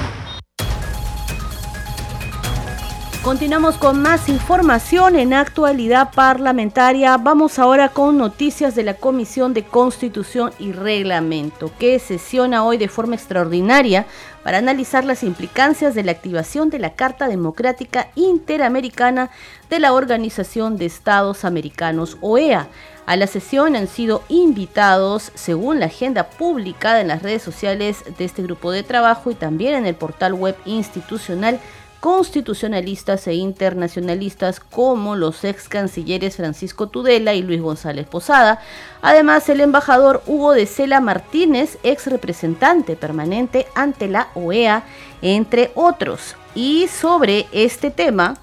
Continuamos 3.22 3.76
con 3.76 4.00
más 4.00 4.30
información 4.30 5.14
en 5.14 5.34
actualidad 5.34 6.10
parlamentaria. 6.14 7.18
Vamos 7.18 7.58
ahora 7.58 7.90
con 7.90 8.16
noticias 8.16 8.74
de 8.74 8.82
la 8.82 8.94
Comisión 8.94 9.52
de 9.52 9.62
Constitución 9.62 10.52
y 10.58 10.72
Reglamento, 10.72 11.70
que 11.78 11.98
sesiona 11.98 12.64
hoy 12.64 12.78
de 12.78 12.88
forma 12.88 13.16
extraordinaria 13.16 14.06
para 14.42 14.56
analizar 14.56 15.04
las 15.04 15.22
implicancias 15.22 15.94
de 15.94 16.02
la 16.02 16.12
activación 16.12 16.70
de 16.70 16.78
la 16.78 16.94
Carta 16.94 17.28
Democrática 17.28 18.08
Interamericana 18.14 19.30
de 19.68 19.80
la 19.80 19.92
Organización 19.92 20.78
de 20.78 20.86
Estados 20.86 21.44
Americanos, 21.44 22.16
OEA. 22.22 22.68
A 23.04 23.16
la 23.16 23.26
sesión 23.26 23.76
han 23.76 23.88
sido 23.88 24.22
invitados, 24.28 25.30
según 25.34 25.78
la 25.78 25.86
agenda 25.86 26.30
publicada 26.30 27.00
en 27.00 27.08
las 27.08 27.22
redes 27.22 27.42
sociales 27.42 28.02
de 28.16 28.24
este 28.24 28.42
grupo 28.42 28.70
de 28.70 28.82
trabajo 28.82 29.30
y 29.30 29.34
también 29.34 29.74
en 29.74 29.84
el 29.84 29.94
portal 29.94 30.32
web 30.32 30.56
institucional, 30.64 31.60
constitucionalistas 32.00 33.26
e 33.26 33.34
internacionalistas 33.34 34.58
como 34.58 35.16
los 35.16 35.44
ex 35.44 35.68
cancilleres 35.68 36.36
Francisco 36.36 36.88
Tudela 36.88 37.34
y 37.34 37.42
Luis 37.42 37.60
González 37.60 38.06
Posada, 38.06 38.60
además 39.02 39.48
el 39.48 39.60
embajador 39.60 40.22
Hugo 40.26 40.52
de 40.52 40.66
Cela 40.66 41.00
Martínez, 41.00 41.78
ex 41.82 42.06
representante 42.06 42.96
permanente 42.96 43.66
ante 43.74 44.08
la 44.08 44.28
OEA, 44.34 44.82
entre 45.20 45.70
otros. 45.74 46.36
Y 46.54 46.88
sobre 46.88 47.46
este 47.52 47.90
tema, 47.90 48.36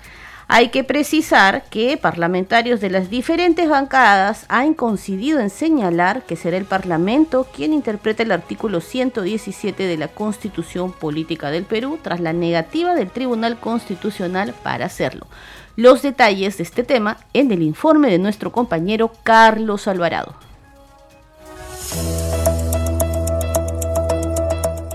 hay 0.50 0.70
que 0.70 0.86
precisar 0.86 1.66
que 1.70 1.98
parlamentarios 1.98 2.80
de 2.80 2.90
las 2.90 3.10
diferentes 3.10 3.68
bancadas 3.68 4.46
han 4.48 4.74
coincidido 4.74 5.42
en 5.42 5.50
señalar 5.50 6.24
que 6.24 6.38
será 6.38 6.56
el 6.56 6.64
Parlamento 6.64 7.48
quien 7.54 7.74
interprete 7.74 8.24
el 8.24 8.32
artículo 8.32 8.80
117 8.80 9.84
de 9.84 9.98
la 9.98 10.08
Constitución 10.08 10.94
Política 10.94 11.52
del 11.52 11.66
Perú 11.66 12.00
tras 12.02 12.22
la 12.22 12.32
negativa 12.32 12.96
del 12.96 13.10
Tribunal 13.10 13.60
Constitucional 13.60 14.54
para 14.64 14.86
hacerlo. 14.86 15.28
Los 15.76 16.02
detalles 16.02 16.58
de 16.58 16.64
este 16.64 16.84
tema 16.84 17.18
en 17.34 17.52
el 17.52 17.62
informe 17.62 18.10
de 18.10 18.18
nuestro 18.18 18.54
compañero 18.54 19.12
Carlos 19.24 19.88
Alvarado. 19.88 20.34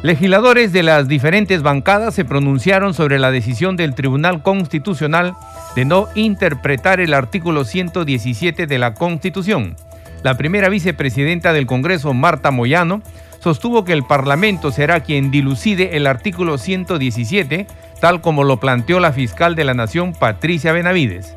Legisladores 0.03 0.73
de 0.73 0.83
las 0.83 1.07
diferentes 1.07 1.63
bancadas 1.63 2.13
se 2.13 2.25
pronunciaron 2.25 2.93
sobre 2.93 3.21
la 3.21 3.31
decisión 3.31 3.77
del 3.77 3.95
Tribunal 3.95 4.43
Constitucional 4.43 5.35
de 5.77 5.85
no 5.85 6.09
interpretar 6.17 6.99
el 6.99 7.15
artículo 7.15 7.65
117 7.65 8.67
de 8.67 8.79
la 8.81 8.95
Constitución. 8.95 9.77
La 10.25 10.37
primera 10.37 10.69
vicepresidenta 10.69 11.53
del 11.53 11.67
Congreso, 11.67 12.15
Marta 12.15 12.51
Moyano, 12.51 13.01
sostuvo 13.39 13.85
que 13.85 13.93
el 13.93 14.03
Parlamento 14.03 14.73
será 14.73 15.05
quien 15.05 15.31
dilucide 15.31 15.97
el 15.97 16.09
artículo 16.09 16.59
117, 16.59 17.69
tal 18.01 18.21
como 18.21 18.43
lo 18.43 18.59
planteó 18.59 18.99
la 18.99 19.13
fiscal 19.13 19.55
de 19.55 19.63
la 19.63 19.75
Nación, 19.75 20.15
Patricia 20.15 20.73
Benavides. 20.73 21.33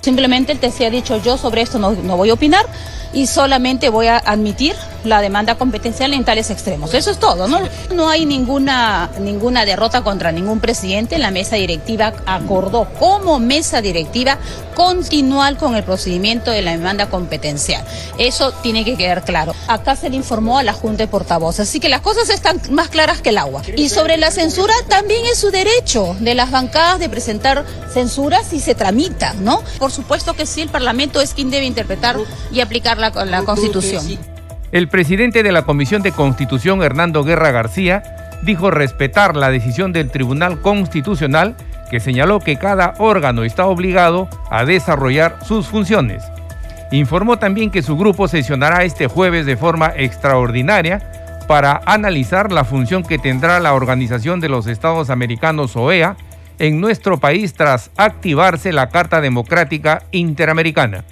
Simplemente 0.00 0.56
te 0.56 0.72
se 0.72 0.84
ha 0.84 0.90
dicho 0.90 1.22
yo 1.22 1.36
sobre 1.36 1.60
esto 1.60 1.78
no 1.78 2.16
voy 2.16 2.30
a 2.30 2.34
opinar 2.34 2.66
y 3.12 3.26
solamente 3.26 3.88
voy 3.88 4.06
a 4.06 4.18
admitir 4.18 4.74
la 5.04 5.20
demanda 5.20 5.56
competencial 5.56 6.14
en 6.14 6.24
tales 6.24 6.50
extremos. 6.50 6.94
Eso 6.94 7.10
es 7.10 7.18
todo, 7.18 7.48
¿no? 7.48 7.60
No 7.94 8.08
hay 8.08 8.26
ninguna, 8.26 9.10
ninguna 9.20 9.64
derrota 9.64 10.02
contra 10.02 10.32
ningún 10.32 10.60
presidente. 10.60 11.18
La 11.18 11.30
mesa 11.30 11.56
directiva 11.56 12.12
acordó 12.26 12.88
como 12.98 13.38
mesa 13.38 13.80
directiva 13.80 14.38
continuar 14.74 15.56
con 15.56 15.76
el 15.76 15.84
procedimiento 15.84 16.50
de 16.50 16.62
la 16.62 16.72
demanda 16.72 17.08
competencial. 17.08 17.84
Eso 18.18 18.52
tiene 18.62 18.84
que 18.84 18.96
quedar 18.96 19.24
claro. 19.24 19.54
Acá 19.68 19.96
se 19.96 20.10
le 20.10 20.16
informó 20.16 20.58
a 20.58 20.62
la 20.62 20.72
Junta 20.72 21.04
de 21.04 21.08
Portavoces, 21.08 21.68
así 21.68 21.80
que 21.80 21.88
las 21.88 22.00
cosas 22.00 22.30
están 22.30 22.60
más 22.70 22.88
claras 22.88 23.20
que 23.20 23.30
el 23.30 23.38
agua. 23.38 23.62
Y 23.76 23.88
sobre 23.88 24.16
la 24.16 24.30
censura, 24.30 24.74
también 24.88 25.20
es 25.30 25.38
su 25.38 25.50
derecho 25.50 26.16
de 26.20 26.34
las 26.34 26.50
bancadas 26.50 26.98
de 26.98 27.08
presentar 27.08 27.64
censuras 27.92 28.46
si 28.48 28.60
se 28.60 28.74
tramita, 28.74 29.34
¿no? 29.34 29.62
Por 29.78 29.92
supuesto 29.92 30.34
que 30.34 30.46
sí, 30.46 30.62
el 30.62 30.68
Parlamento 30.68 31.20
es 31.20 31.34
quien 31.34 31.50
debe 31.50 31.66
interpretar 31.66 32.16
y 32.52 32.60
aplicar 32.60 32.98
la, 32.98 33.10
la 33.24 33.42
Constitución. 33.42 34.29
El 34.72 34.86
presidente 34.86 35.42
de 35.42 35.50
la 35.50 35.62
Comisión 35.62 36.00
de 36.02 36.12
Constitución, 36.12 36.82
Hernando 36.82 37.24
Guerra 37.24 37.50
García, 37.50 38.04
dijo 38.42 38.70
respetar 38.70 39.34
la 39.34 39.50
decisión 39.50 39.92
del 39.92 40.10
Tribunal 40.12 40.60
Constitucional 40.60 41.56
que 41.90 41.98
señaló 41.98 42.38
que 42.38 42.56
cada 42.56 42.94
órgano 42.98 43.42
está 43.42 43.66
obligado 43.66 44.28
a 44.48 44.64
desarrollar 44.64 45.38
sus 45.44 45.66
funciones. 45.66 46.22
Informó 46.92 47.36
también 47.38 47.72
que 47.72 47.82
su 47.82 47.96
grupo 47.96 48.28
sesionará 48.28 48.84
este 48.84 49.08
jueves 49.08 49.44
de 49.44 49.56
forma 49.56 49.92
extraordinaria 49.96 51.40
para 51.48 51.80
analizar 51.84 52.52
la 52.52 52.62
función 52.62 53.02
que 53.02 53.18
tendrá 53.18 53.58
la 53.58 53.74
Organización 53.74 54.38
de 54.38 54.48
los 54.48 54.68
Estados 54.68 55.10
Americanos 55.10 55.74
OEA 55.74 56.16
en 56.60 56.80
nuestro 56.80 57.18
país 57.18 57.54
tras 57.54 57.90
activarse 57.96 58.72
la 58.72 58.88
Carta 58.88 59.20
Democrática 59.20 60.04
Interamericana. 60.12 61.04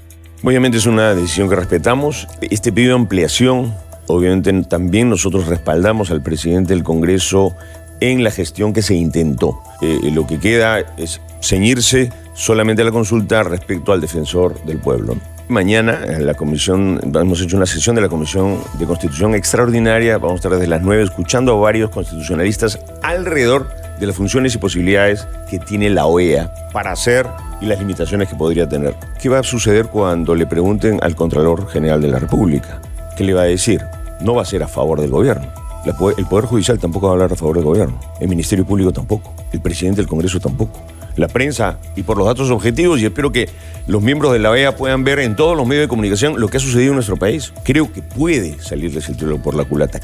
Obviamente 0.44 0.79
es 0.79 0.87
una 0.87 1.14
decisión 1.14 1.48
que 1.48 1.57
respetamos. 1.57 2.29
Este 2.40 2.72
pedido 2.72 2.94
de 2.94 3.01
ampliación, 3.03 3.74
obviamente 4.07 4.53
también 4.68 5.11
nosotros 5.11 5.48
respaldamos 5.48 6.11
al 6.11 6.22
presidente 6.22 6.74
del 6.74 6.85
Congreso 6.85 7.57
en 8.01 8.22
la 8.22 8.31
gestión 8.31 8.72
que 8.72 8.83
se 8.83 8.94
intentó. 8.94 9.61
Eh, 9.83 9.98
lo 10.12 10.27
que 10.27 10.38
queda 10.38 10.79
es 10.96 11.20
ceñirse 11.42 12.12
solamente 12.35 12.83
a 12.83 12.85
la 12.85 12.92
consulta 12.92 13.42
respecto 13.42 13.92
al 13.92 14.01
defensor 14.01 14.62
del 14.64 14.79
pueblo. 14.79 15.16
Mañana 15.48 16.05
en 16.05 16.24
la 16.27 16.35
comisión, 16.35 17.01
hemos 17.03 17.40
hecho 17.40 17.57
una 17.57 17.66
sesión 17.66 17.96
de 17.96 18.03
la 18.03 18.09
Comisión 18.09 18.59
de 18.79 18.85
Constitución 18.85 19.35
extraordinaria, 19.35 20.18
vamos 20.18 20.33
a 20.33 20.37
estar 20.37 20.53
desde 20.53 20.66
las 20.66 20.83
9 20.83 21.03
escuchando 21.05 21.53
a 21.53 21.61
varios 21.61 21.90
constitucionalistas 21.90 22.79
alrededor 23.03 23.68
de 23.98 24.06
las 24.06 24.16
funciones 24.16 24.54
y 24.54 24.58
posibilidades 24.58 25.26
que 25.50 25.58
tiene 25.58 25.90
la 25.90 26.06
OEA 26.06 26.52
para 26.72 26.92
hacer 26.92 27.26
y 27.61 27.66
las 27.66 27.78
limitaciones 27.78 28.28
que 28.28 28.37
podría 28.37 28.68
tener. 28.68 28.94
¿Qué 29.20 29.28
va 29.28 29.40
a 29.40 29.42
suceder 29.42 29.87
cuando 29.87 30.34
le 30.34 30.46
pregunten 30.46 30.98
al 31.02 31.14
Contralor 31.14 31.68
General 31.68 32.00
de 32.00 32.08
la 32.08 32.18
República? 32.18 32.80
¿Qué 33.16 33.24
le 33.24 33.34
va 33.34 33.42
a 33.42 33.46
decir? 33.46 33.82
No 34.20 34.34
va 34.34 34.42
a 34.42 34.44
ser 34.44 34.62
a 34.62 34.68
favor 34.68 35.00
del 35.00 35.11
gobierno. 35.11 35.46
el 35.84 36.26
Poder 36.26 36.44
Judicial 36.44 36.78
tampoco 36.78 37.06
va 37.06 37.12
a 37.12 37.14
hablar 37.14 37.32
a 37.32 37.37
favor 37.37 37.56
del 37.56 37.64
gobierno. 37.64 37.98
El 38.20 38.28
Ministerio 38.28 38.64
Público 38.64 38.92
tampoco. 38.92 39.34
El 39.52 39.61
presidente 39.61 40.00
del 40.00 40.08
Congreso 40.08 40.38
tampoco. 40.40 40.80
La 41.16 41.26
prensa 41.26 41.78
y 41.96 42.04
por 42.04 42.16
los 42.16 42.26
datos 42.26 42.48
objetivos 42.50 43.00
y 43.00 43.06
espero 43.06 43.32
que 43.32 43.48
los 43.88 44.00
miembros 44.02 44.32
de 44.32 44.38
la 44.38 44.50
OEA 44.50 44.76
puedan 44.76 45.02
ver 45.02 45.18
en 45.18 45.34
todos 45.34 45.56
los 45.56 45.66
medios 45.66 45.84
de 45.84 45.88
comunicación 45.88 46.40
lo 46.40 46.46
que 46.46 46.58
ha 46.58 46.61
sucedido 46.61 46.90
en 46.90 46.94
nuestro 46.94 47.16
país. 47.16 47.52
Creo 47.64 47.92
que 47.92 48.02
puede 48.02 48.61
salirles 48.61 49.08
el 49.08 49.16
tiro 49.16 49.42
por 49.42 49.56
la 49.56 49.64
culata. 49.64 50.00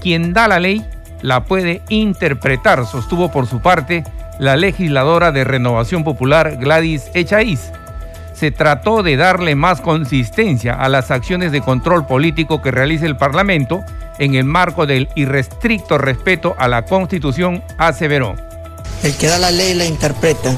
Quien 0.00 0.32
da 0.32 0.48
la 0.48 0.58
ley 0.58 0.84
la 1.22 1.44
puede 1.44 1.82
interpretar, 1.88 2.86
sostuvo 2.86 3.30
por 3.30 3.46
su 3.46 3.60
parte 3.60 4.04
la 4.38 4.56
legisladora 4.56 5.32
de 5.32 5.44
Renovación 5.44 6.04
Popular 6.04 6.56
Gladys 6.58 7.10
Echaíz. 7.14 7.72
Se 8.34 8.50
trató 8.52 9.02
de 9.02 9.16
darle 9.16 9.56
más 9.56 9.80
consistencia 9.80 10.74
a 10.74 10.88
las 10.88 11.10
acciones 11.10 11.50
de 11.50 11.60
control 11.60 12.06
político 12.06 12.62
que 12.62 12.70
realiza 12.70 13.06
el 13.06 13.16
Parlamento 13.16 13.84
en 14.18 14.34
el 14.34 14.44
marco 14.44 14.86
del 14.86 15.08
irrestricto 15.16 15.98
respeto 15.98 16.54
a 16.58 16.68
la 16.68 16.84
Constitución, 16.84 17.64
aseveró. 17.78 18.36
El 19.02 19.14
que 19.14 19.28
da 19.28 19.38
la 19.38 19.50
ley 19.50 19.74
la 19.74 19.84
interpreta. 19.84 20.56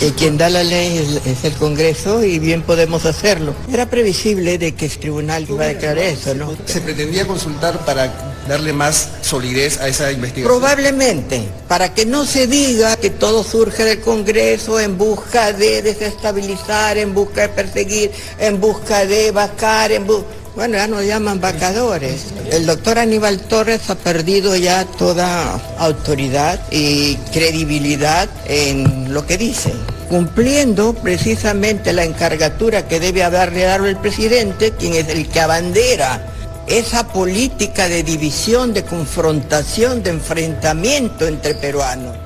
el 0.00 0.12
quien 0.14 0.38
da 0.38 0.48
la 0.48 0.62
ley 0.62 1.20
es, 1.24 1.44
el 1.44 1.52
Congreso 1.54 2.22
y 2.24 2.38
bien 2.38 2.62
podemos 2.62 3.04
hacerlo. 3.04 3.54
Era 3.72 3.86
previsible 3.86 4.58
de 4.58 4.74
que 4.74 4.86
el 4.86 4.98
tribunal 4.98 5.46
iba 5.48 5.64
a 5.64 5.68
declarar 5.68 5.98
eso, 5.98 6.34
¿no? 6.34 6.54
¿Se 6.66 6.80
pretendía 6.80 7.26
consultar 7.26 7.84
para 7.84 8.12
darle 8.48 8.72
más 8.72 9.08
solidez 9.22 9.80
a 9.80 9.88
esa 9.88 10.12
investigación? 10.12 10.58
Probablemente, 10.58 11.48
para 11.68 11.94
que 11.94 12.06
no 12.06 12.24
se 12.24 12.46
diga 12.46 12.96
que 12.96 13.10
todo 13.10 13.44
surge 13.44 13.84
del 13.84 14.00
Congreso 14.00 14.80
en 14.80 14.98
busca 14.98 15.52
de 15.52 15.82
desestabilizar, 15.82 16.98
en 16.98 17.14
busca 17.14 17.42
de 17.42 17.48
perseguir, 17.50 18.10
en 18.38 18.60
busca 18.60 19.04
de 19.06 19.30
vacar, 19.30 19.92
en 19.92 20.06
busca 20.06 20.28
bueno, 20.54 20.76
ya 20.76 20.86
nos 20.86 21.04
llaman 21.04 21.40
vacadores. 21.40 22.26
El 22.50 22.64
doctor 22.66 23.00
Aníbal 23.00 23.40
Torres 23.40 23.90
ha 23.90 23.96
perdido 23.96 24.54
ya 24.54 24.84
toda 24.84 25.60
autoridad 25.78 26.60
y 26.70 27.16
credibilidad 27.32 28.28
en 28.46 29.12
lo 29.12 29.26
que 29.26 29.36
dice, 29.36 29.72
cumpliendo 30.08 30.94
precisamente 30.94 31.92
la 31.92 32.04
encargatura 32.04 32.86
que 32.86 33.00
debe 33.00 33.24
haberle 33.24 33.64
dado 33.64 33.86
el 33.86 33.96
presidente, 33.96 34.70
quien 34.78 34.94
es 34.94 35.08
el 35.08 35.28
que 35.28 35.40
abandera 35.40 36.33
esa 36.66 37.08
política 37.08 37.88
de 37.88 38.02
división, 38.02 38.72
de 38.72 38.84
confrontación, 38.84 40.02
de 40.02 40.10
enfrentamiento 40.10 41.26
entre 41.26 41.54
peruanos. 41.54 42.16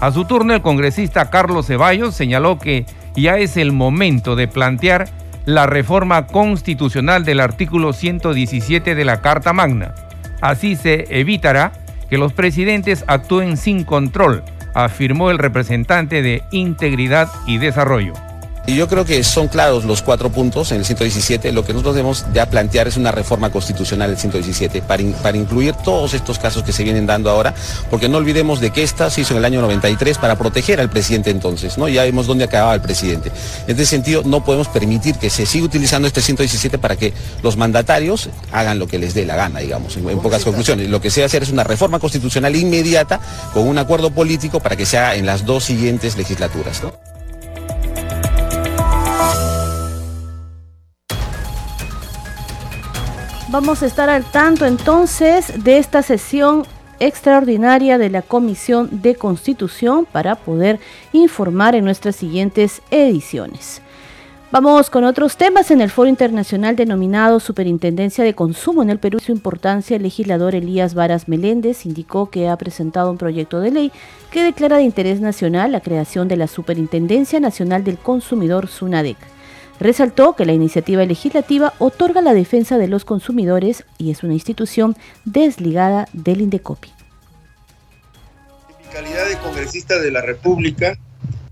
A 0.00 0.10
su 0.12 0.24
turno, 0.24 0.54
el 0.54 0.62
congresista 0.62 1.30
Carlos 1.30 1.66
Ceballos 1.66 2.14
señaló 2.14 2.58
que 2.58 2.86
ya 3.16 3.38
es 3.38 3.56
el 3.56 3.72
momento 3.72 4.34
de 4.34 4.48
plantear 4.48 5.08
la 5.44 5.66
reforma 5.66 6.26
constitucional 6.26 7.24
del 7.24 7.40
artículo 7.40 7.92
117 7.92 8.94
de 8.94 9.04
la 9.04 9.20
Carta 9.20 9.52
Magna. 9.52 9.94
Así 10.40 10.76
se 10.76 11.06
evitará 11.18 11.72
que 12.08 12.18
los 12.18 12.32
presidentes 12.32 13.04
actúen 13.06 13.56
sin 13.56 13.84
control, 13.84 14.42
afirmó 14.74 15.30
el 15.30 15.38
representante 15.38 16.22
de 16.22 16.42
Integridad 16.50 17.28
y 17.46 17.58
Desarrollo. 17.58 18.14
Y 18.66 18.76
yo 18.76 18.88
creo 18.88 19.04
que 19.04 19.24
son 19.24 19.48
claros 19.48 19.84
los 19.84 20.02
cuatro 20.02 20.30
puntos 20.30 20.70
en 20.70 20.78
el 20.78 20.84
117. 20.84 21.52
Lo 21.52 21.64
que 21.64 21.72
nosotros 21.72 21.94
debemos 21.94 22.26
ya 22.32 22.48
plantear 22.48 22.86
es 22.88 22.96
una 22.96 23.10
reforma 23.10 23.50
constitucional 23.50 24.10
del 24.10 24.18
117 24.18 24.82
para, 24.82 25.02
para 25.22 25.36
incluir 25.36 25.74
todos 25.74 26.14
estos 26.14 26.38
casos 26.38 26.62
que 26.62 26.72
se 26.72 26.84
vienen 26.84 27.06
dando 27.06 27.30
ahora, 27.30 27.54
porque 27.90 28.08
no 28.08 28.18
olvidemos 28.18 28.60
de 28.60 28.70
que 28.70 28.82
esta 28.82 29.10
se 29.10 29.22
hizo 29.22 29.32
en 29.34 29.38
el 29.38 29.44
año 29.44 29.60
93 29.60 30.18
para 30.18 30.36
proteger 30.36 30.80
al 30.80 30.90
presidente 30.90 31.30
entonces, 31.30 31.78
¿no? 31.78 31.88
Ya 31.88 32.04
vemos 32.04 32.26
dónde 32.26 32.44
acababa 32.44 32.74
el 32.74 32.80
presidente. 32.80 33.32
En 33.66 33.72
este 33.72 33.86
sentido, 33.86 34.22
no 34.24 34.44
podemos 34.44 34.68
permitir 34.68 35.16
que 35.16 35.30
se 35.30 35.46
siga 35.46 35.64
utilizando 35.64 36.06
este 36.06 36.20
117 36.20 36.78
para 36.78 36.96
que 36.96 37.12
los 37.42 37.56
mandatarios 37.56 38.28
hagan 38.52 38.78
lo 38.78 38.86
que 38.86 38.98
les 38.98 39.14
dé 39.14 39.24
la 39.24 39.36
gana, 39.36 39.60
digamos, 39.60 39.96
en, 39.96 40.08
en 40.08 40.20
pocas 40.20 40.44
conclusiones. 40.44 40.88
Lo 40.88 41.00
que 41.00 41.10
se 41.10 41.20
debe 41.20 41.26
hacer 41.26 41.42
es 41.42 41.50
una 41.50 41.64
reforma 41.64 41.98
constitucional 41.98 42.54
inmediata 42.54 43.20
con 43.52 43.66
un 43.66 43.78
acuerdo 43.78 44.10
político 44.10 44.60
para 44.60 44.76
que 44.76 44.86
se 44.86 44.98
haga 44.98 45.16
en 45.16 45.26
las 45.26 45.44
dos 45.44 45.64
siguientes 45.64 46.16
legislaturas, 46.16 46.82
¿no? 46.82 47.09
Vamos 53.52 53.82
a 53.82 53.86
estar 53.86 54.08
al 54.08 54.22
tanto 54.22 54.64
entonces 54.64 55.64
de 55.64 55.78
esta 55.78 56.02
sesión 56.02 56.62
extraordinaria 57.00 57.98
de 57.98 58.08
la 58.08 58.22
Comisión 58.22 59.02
de 59.02 59.16
Constitución 59.16 60.06
para 60.06 60.36
poder 60.36 60.78
informar 61.12 61.74
en 61.74 61.84
nuestras 61.84 62.14
siguientes 62.14 62.80
ediciones. 62.92 63.82
Vamos 64.52 64.88
con 64.88 65.02
otros 65.02 65.36
temas. 65.36 65.72
En 65.72 65.80
el 65.80 65.90
foro 65.90 66.08
internacional 66.08 66.76
denominado 66.76 67.40
Superintendencia 67.40 68.22
de 68.22 68.34
Consumo 68.34 68.84
en 68.84 68.90
el 68.90 69.00
Perú, 69.00 69.18
su 69.18 69.32
importancia, 69.32 69.96
el 69.96 70.04
legislador 70.04 70.54
Elías 70.54 70.94
Varas 70.94 71.26
Meléndez 71.26 71.86
indicó 71.86 72.30
que 72.30 72.48
ha 72.48 72.56
presentado 72.56 73.10
un 73.10 73.18
proyecto 73.18 73.58
de 73.58 73.72
ley 73.72 73.92
que 74.30 74.44
declara 74.44 74.76
de 74.76 74.84
interés 74.84 75.20
nacional 75.20 75.72
la 75.72 75.80
creación 75.80 76.28
de 76.28 76.36
la 76.36 76.46
Superintendencia 76.46 77.40
Nacional 77.40 77.82
del 77.82 77.98
Consumidor 77.98 78.68
SUNADEC. 78.68 79.39
Resaltó 79.80 80.36
que 80.36 80.44
la 80.44 80.52
iniciativa 80.52 81.04
legislativa 81.06 81.72
otorga 81.78 82.20
la 82.20 82.34
defensa 82.34 82.76
de 82.76 82.86
los 82.86 83.06
consumidores 83.06 83.86
y 83.96 84.10
es 84.10 84.22
una 84.22 84.34
institución 84.34 84.94
desligada 85.24 86.06
del 86.12 86.42
INDECOPI. 86.42 86.90
En 88.84 88.90
calidad 88.92 89.26
de 89.26 89.38
congresista 89.38 89.98
de 89.98 90.10
la 90.10 90.20
República, 90.20 90.98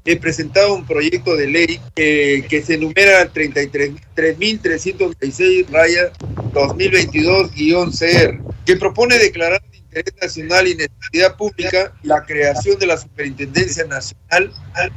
he 0.04 0.16
presentado 0.16 0.74
un 0.74 0.84
proyecto 0.86 1.36
de 1.36 1.46
ley 1.48 1.80
eh, 1.96 2.44
que 2.48 2.62
se 2.62 2.74
enumera 2.74 3.32
33.336 3.32 5.66
raya 5.70 6.12
2022-CR, 6.52 8.42
que 8.66 8.76
propone 8.76 9.18
declarar 9.18 9.62
interés 9.88 10.14
nacional 10.20 10.68
y 10.68 10.74
necesidad 10.74 11.36
pública 11.36 11.92
la 12.02 12.22
creación 12.24 12.78
de 12.78 12.86
la 12.86 12.96
Superintendencia 12.96 13.84
Nacional 13.84 14.52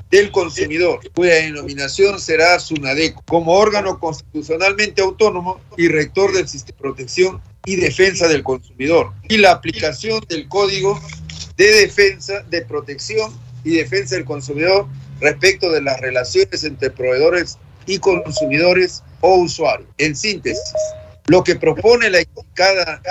del 0.09 0.31
Consumidor, 0.31 0.99
cuya 1.13 1.35
denominación 1.35 2.19
será 2.19 2.59
SUNADECO, 2.59 3.23
como 3.27 3.53
órgano 3.53 3.99
constitucionalmente 3.99 5.01
autónomo 5.01 5.61
y 5.77 5.87
rector 5.87 6.33
del 6.33 6.47
sistema 6.47 6.77
de 6.77 6.81
protección 6.81 7.41
y 7.65 7.75
defensa 7.75 8.27
del 8.27 8.43
consumidor, 8.43 9.13
y 9.29 9.37
la 9.37 9.51
aplicación 9.51 10.23
del 10.27 10.47
Código 10.47 10.99
de 11.57 11.71
Defensa, 11.71 12.41
de 12.49 12.63
Protección 12.63 13.31
y 13.63 13.75
Defensa 13.75 14.15
del 14.15 14.25
Consumidor 14.25 14.87
respecto 15.19 15.71
de 15.71 15.81
las 15.81 15.99
relaciones 16.01 16.63
entre 16.63 16.89
proveedores 16.89 17.57
y 17.85 17.99
consumidores 17.99 19.03
o 19.21 19.35
usuarios. 19.35 19.87
En 19.97 20.15
síntesis, 20.15 20.73
lo 21.31 21.45
que 21.45 21.55
propone 21.55 22.09
la 22.09 22.19
indicada 22.19 23.01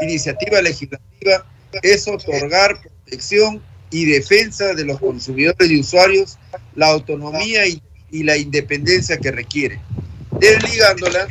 iniciativa 0.00 0.62
legislativa 0.62 1.44
es 1.82 2.08
otorgar 2.08 2.80
protección 2.80 3.62
y 3.90 4.06
defensa 4.06 4.72
de 4.72 4.86
los 4.86 4.98
consumidores 4.98 5.70
y 5.70 5.78
usuarios, 5.78 6.38
la 6.74 6.86
autonomía 6.86 7.66
y, 7.66 7.82
y 8.10 8.22
la 8.22 8.38
independencia 8.38 9.18
que 9.18 9.30
requiere, 9.32 9.82
desligándola 10.40 11.28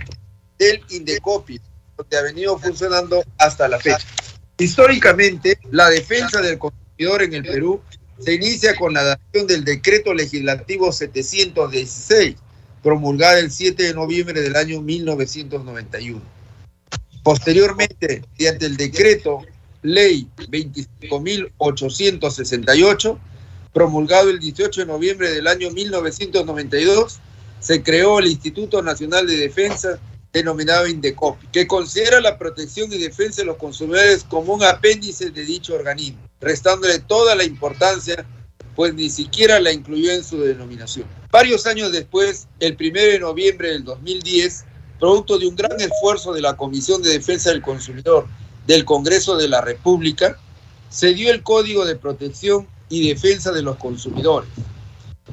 del 0.60 0.80
Indecopi, 0.90 1.60
donde 1.98 2.18
ha 2.18 2.22
venido 2.22 2.60
funcionando 2.60 3.24
hasta 3.40 3.68
la 3.68 3.80
fecha. 3.80 4.06
Históricamente, 4.60 5.58
la 5.72 5.90
defensa 5.90 6.40
del 6.40 6.60
consumidor 6.60 7.24
en 7.24 7.34
el 7.34 7.46
Perú 7.46 7.82
se 8.20 8.36
inicia 8.36 8.76
con 8.76 8.94
la 8.94 9.00
adaptación 9.00 9.48
del 9.48 9.66
decreto 9.66 10.14
legislativo 10.14 10.92
716, 10.92 12.36
promulgada 12.84 13.40
el 13.40 13.52
7 13.52 13.84
de 13.84 13.94
noviembre 13.94 14.42
del 14.42 14.56
año 14.56 14.82
1991. 14.82 16.22
Posteriormente, 17.24 18.24
mediante 18.38 18.66
el 18.66 18.78
decreto 18.78 19.44
ley 19.82 20.30
25.868, 20.38 23.18
promulgado 23.74 24.30
el 24.30 24.40
18 24.40 24.82
de 24.82 24.88
noviembre 24.88 25.32
del 25.32 25.48
año 25.48 25.72
1992, 25.72 27.20
se 27.60 27.82
creó 27.84 28.20
el 28.20 28.28
Instituto 28.28 28.82
Nacional 28.82 29.28
de 29.28 29.36
Defensa, 29.38 30.00
denominado 30.32 30.88
INDECOPI, 30.88 31.48
que 31.48 31.68
considera 31.68 32.22
la 32.22 32.38
protección 32.38 32.94
y 32.94 32.98
defensa 32.98 33.42
de 33.42 33.48
los 33.48 33.58
consumidores 33.58 34.24
como 34.24 34.54
un 34.54 34.64
apéndice 34.64 35.32
de 35.32 35.46
dicho 35.46 35.74
organismo, 35.74 36.20
restándole 36.40 37.00
toda 37.00 37.36
la 37.36 37.44
importancia, 37.44 38.26
pues 38.78 38.94
ni 38.94 39.10
siquiera 39.10 39.60
la 39.60 39.74
incluyó 39.74 40.12
en 40.12 40.24
su 40.24 40.40
denominación. 40.40 41.08
Varios 41.32 41.66
años 41.66 41.92
después, 41.92 42.48
el 42.60 42.78
1 42.80 42.94
de 42.94 43.20
noviembre 43.20 43.72
del 43.72 43.84
2010, 43.84 44.66
producto 45.00 45.40
de 45.40 45.48
un 45.48 45.56
gran 45.56 45.82
esfuerzo 45.82 46.32
de 46.32 46.42
la 46.42 46.56
Comisión 46.56 47.02
de 47.02 47.10
Defensa 47.10 47.50
del 47.50 47.64
Consumidor 47.64 48.28
del 48.68 48.86
Congreso 48.86 49.36
de 49.36 49.50
la 49.50 49.62
República, 49.62 50.38
se 50.92 51.16
dio 51.16 51.32
el 51.32 51.42
Código 51.42 51.88
de 51.88 51.96
Protección 51.96 52.68
y 52.88 53.10
Defensa 53.10 53.52
de 53.52 53.64
los 53.64 53.78
Consumidores, 53.78 54.52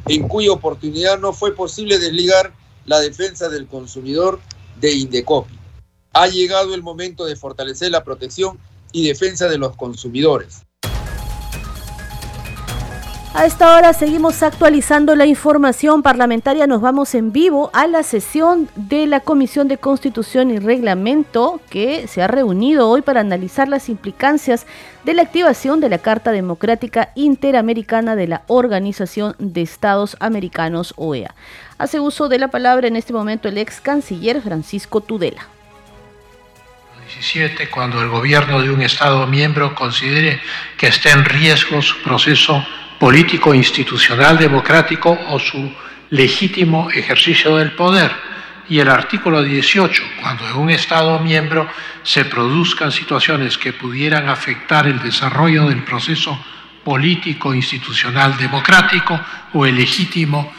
en 0.07 0.26
cuya 0.26 0.52
oportunidad 0.52 1.18
no 1.18 1.35
fue 1.35 1.54
posible 1.54 1.98
desligar 1.98 2.54
la 2.87 2.98
defensa 3.00 3.50
del 3.50 3.66
consumidor 3.66 4.40
de 4.80 4.94
Indecopi. 4.94 5.59
Ha 6.14 6.28
llegado 6.28 6.74
el 6.74 6.83
momento 6.83 7.26
de 7.26 7.37
fortalecer 7.37 7.90
la 7.90 8.04
protección 8.04 8.59
y 8.90 9.07
defensa 9.07 9.48
de 9.48 9.59
los 9.59 9.76
consumidores. 9.76 10.62
A 13.37 13.47
esta 13.47 13.75
hora 13.75 13.92
seguimos 13.92 14.44
actualizando 14.44 15.16
la 15.16 15.27
información 15.27 16.05
parlamentaria. 16.05 16.68
Nos 16.68 16.81
vamos 16.81 17.16
en 17.16 17.33
vivo 17.33 17.68
a 17.73 17.88
la 17.88 18.05
sesión 18.05 18.68
de 18.77 19.09
la 19.09 19.18
Comisión 19.18 19.66
de 19.66 19.77
Constitución 19.77 20.53
y 20.53 20.61
Reglamento 20.61 21.61
que 21.68 22.07
se 22.07 22.23
ha 22.23 22.29
reunido 22.29 22.88
hoy 22.88 23.03
para 23.03 23.23
analizar 23.23 23.66
las 23.66 23.88
implicancias 23.88 24.68
de 25.03 25.14
la 25.14 25.23
activación 25.23 25.81
de 25.81 25.88
la 25.88 25.99
Carta 25.99 26.31
Democrática 26.31 27.11
Interamericana 27.16 28.14
de 28.14 28.29
la 28.29 28.42
Organización 28.47 29.35
de 29.40 29.62
Estados 29.62 30.16
Americanos, 30.20 30.94
OEA. 30.97 31.35
Hace 31.77 31.99
uso 31.99 32.29
de 32.29 32.38
la 32.38 32.49
palabra 32.49 32.87
en 32.87 32.94
este 32.94 33.12
momento 33.12 33.49
el 33.49 33.59
ex 33.59 33.81
canciller 33.81 34.42
Francisco 34.42 35.01
Tudela. 35.01 35.49
17, 37.09 37.68
cuando 37.68 38.01
el 38.01 38.09
gobierno 38.11 38.62
de 38.62 38.70
un 38.70 38.81
Estado 38.81 39.27
miembro 39.27 39.75
considere 39.75 40.40
que 40.79 40.87
está 40.87 41.11
en 41.11 41.25
riesgo 41.25 41.83
su 41.83 42.01
proceso 42.03 42.64
político, 43.04 43.52
institucional, 43.52 44.38
democrático 44.38 45.10
o 45.28 45.38
su 45.38 45.70
legítimo 46.08 46.90
ejercicio 46.90 47.54
del 47.56 47.72
poder. 47.72 48.10
Y 48.70 48.78
el 48.78 48.88
artículo 48.88 49.42
18, 49.42 50.02
cuando 50.22 50.48
en 50.48 50.56
un 50.56 50.70
Estado 50.70 51.18
miembro 51.18 51.68
se 52.02 52.24
produzcan 52.24 52.90
situaciones 52.90 53.58
que 53.58 53.74
pudieran 53.74 54.30
afectar 54.30 54.86
el 54.86 55.02
desarrollo 55.02 55.68
del 55.68 55.84
proceso 55.84 56.42
político, 56.82 57.52
institucional, 57.52 58.38
democrático 58.38 59.20
o 59.52 59.66
el 59.66 59.76
legítimo 59.76 60.50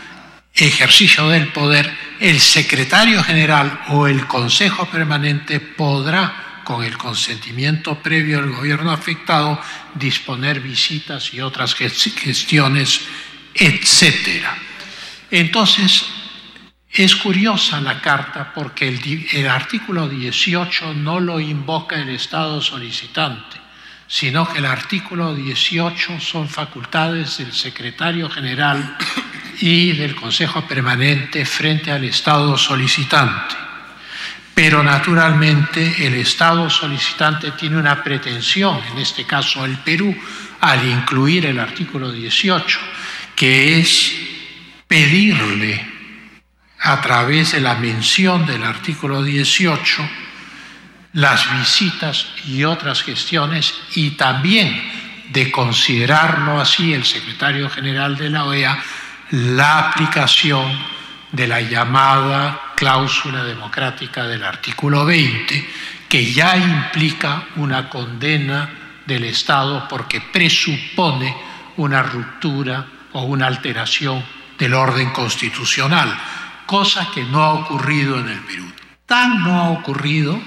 ejercicio 0.53 1.27
del 1.29 1.47
poder, 1.47 1.91
el 2.19 2.39
secretario 2.39 3.23
general 3.23 3.79
o 3.87 4.05
el 4.05 4.27
Consejo 4.27 4.85
Permanente 4.85 5.59
podrá 5.59 6.44
con 6.65 6.83
el 6.83 6.97
consentimiento 6.97 8.01
previo 8.01 8.41
del 8.41 8.51
gobierno 8.51 8.91
afectado, 8.91 9.61
disponer 9.93 10.59
visitas 10.59 11.33
y 11.33 11.39
otras 11.39 11.73
gestiones, 11.75 13.01
etcétera. 13.53 14.57
Entonces, 15.31 16.05
es 16.91 17.15
curiosa 17.15 17.79
la 17.79 18.01
carta 18.01 18.51
porque 18.53 18.87
el, 18.87 19.27
el, 19.31 19.47
artículo 19.47 20.09
18 20.09 20.93
no 20.95 21.19
lo 21.19 21.39
invoca 21.39 21.97
el 21.97 22.09
Estado 22.09 22.61
solicitante, 22.61 23.57
sino 24.07 24.51
que 24.51 24.59
el 24.59 24.65
artículo 24.65 25.35
18 25.35 26.19
son 26.19 26.49
facultades 26.49 27.37
del 27.37 27.53
secretario 27.53 28.29
general 28.29 28.97
y 29.59 29.91
del 29.93 30.15
Consejo 30.15 30.65
Permanente 30.67 31.45
frente 31.45 31.91
al 31.91 32.03
Estado 32.05 32.57
solicitante. 32.57 33.64
Pero 34.55 34.81
naturalmente 34.81 36.07
el 36.07 36.13
Estado 36.15 36.69
solicitante 36.69 37.51
tiene 37.51 37.77
una 37.77 38.01
pretensión, 38.01 38.79
en 38.91 38.99
este 38.99 39.25
caso 39.25 39.65
el 39.65 39.77
Perú, 39.79 40.15
al 40.61 40.87
incluir 40.87 41.45
el 41.45 41.59
artículo 41.59 42.09
18, 42.09 42.79
que 43.35 43.79
es 43.79 44.15
pedirle 44.87 45.85
a 46.79 47.01
través 47.01 47.51
de 47.51 47.59
la 47.59 47.75
mención 47.75 48.45
del 48.45 48.63
artículo 48.63 49.21
18 49.21 50.09
las 51.13 51.51
visitas 51.57 52.27
y 52.45 52.63
otras 52.63 53.01
gestiones 53.03 53.73
y 53.95 54.11
también 54.11 54.81
de 55.29 55.51
considerarlo 55.51 56.59
así 56.59 56.93
el 56.93 57.03
secretario 57.03 57.69
general 57.69 58.17
de 58.17 58.29
la 58.29 58.45
OEA 58.45 58.77
la 59.31 59.79
aplicación 59.79 60.77
de 61.31 61.47
la 61.47 61.61
llamada 61.61 62.61
cláusula 62.75 63.43
democrática 63.43 64.27
del 64.27 64.43
artículo 64.43 65.05
20, 65.05 65.69
que 66.07 66.31
ya 66.31 66.57
implica 66.57 67.47
una 67.55 67.89
condena 67.89 68.69
del 69.05 69.23
Estado 69.23 69.87
porque 69.87 70.21
presupone 70.21 71.35
una 71.77 72.03
ruptura 72.03 72.85
o 73.13 73.23
una 73.23 73.47
alteración 73.47 74.23
del 74.57 74.73
orden 74.73 75.09
constitucional, 75.11 76.15
cosa 76.65 77.09
que 77.13 77.23
no 77.23 77.43
ha 77.43 77.53
ocurrido 77.53 78.19
en 78.19 78.29
el 78.29 78.39
Perú. 78.39 78.65
Tan 79.05 79.43
no 79.43 79.61
ha 79.61 79.69
ocurrido 79.71 80.39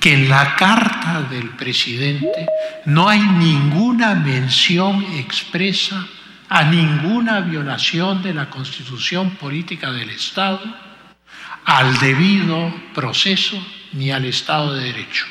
que 0.00 0.14
en 0.14 0.28
la 0.28 0.54
carta 0.56 1.22
del 1.22 1.50
presidente 1.50 2.46
no 2.84 3.08
hay 3.08 3.20
ninguna 3.20 4.14
mención 4.14 5.04
expresa 5.14 6.06
a 6.48 6.64
ninguna 6.64 7.40
violación 7.40 8.22
de 8.22 8.32
la 8.32 8.48
constitución 8.48 9.30
política 9.30 9.90
del 9.90 10.10
Estado, 10.10 10.62
al 11.66 11.98
debido 11.98 12.72
proceso 12.94 13.56
ni 13.92 14.12
al 14.12 14.24
Estado 14.24 14.74
de 14.74 14.84
Derecho. 14.84 15.26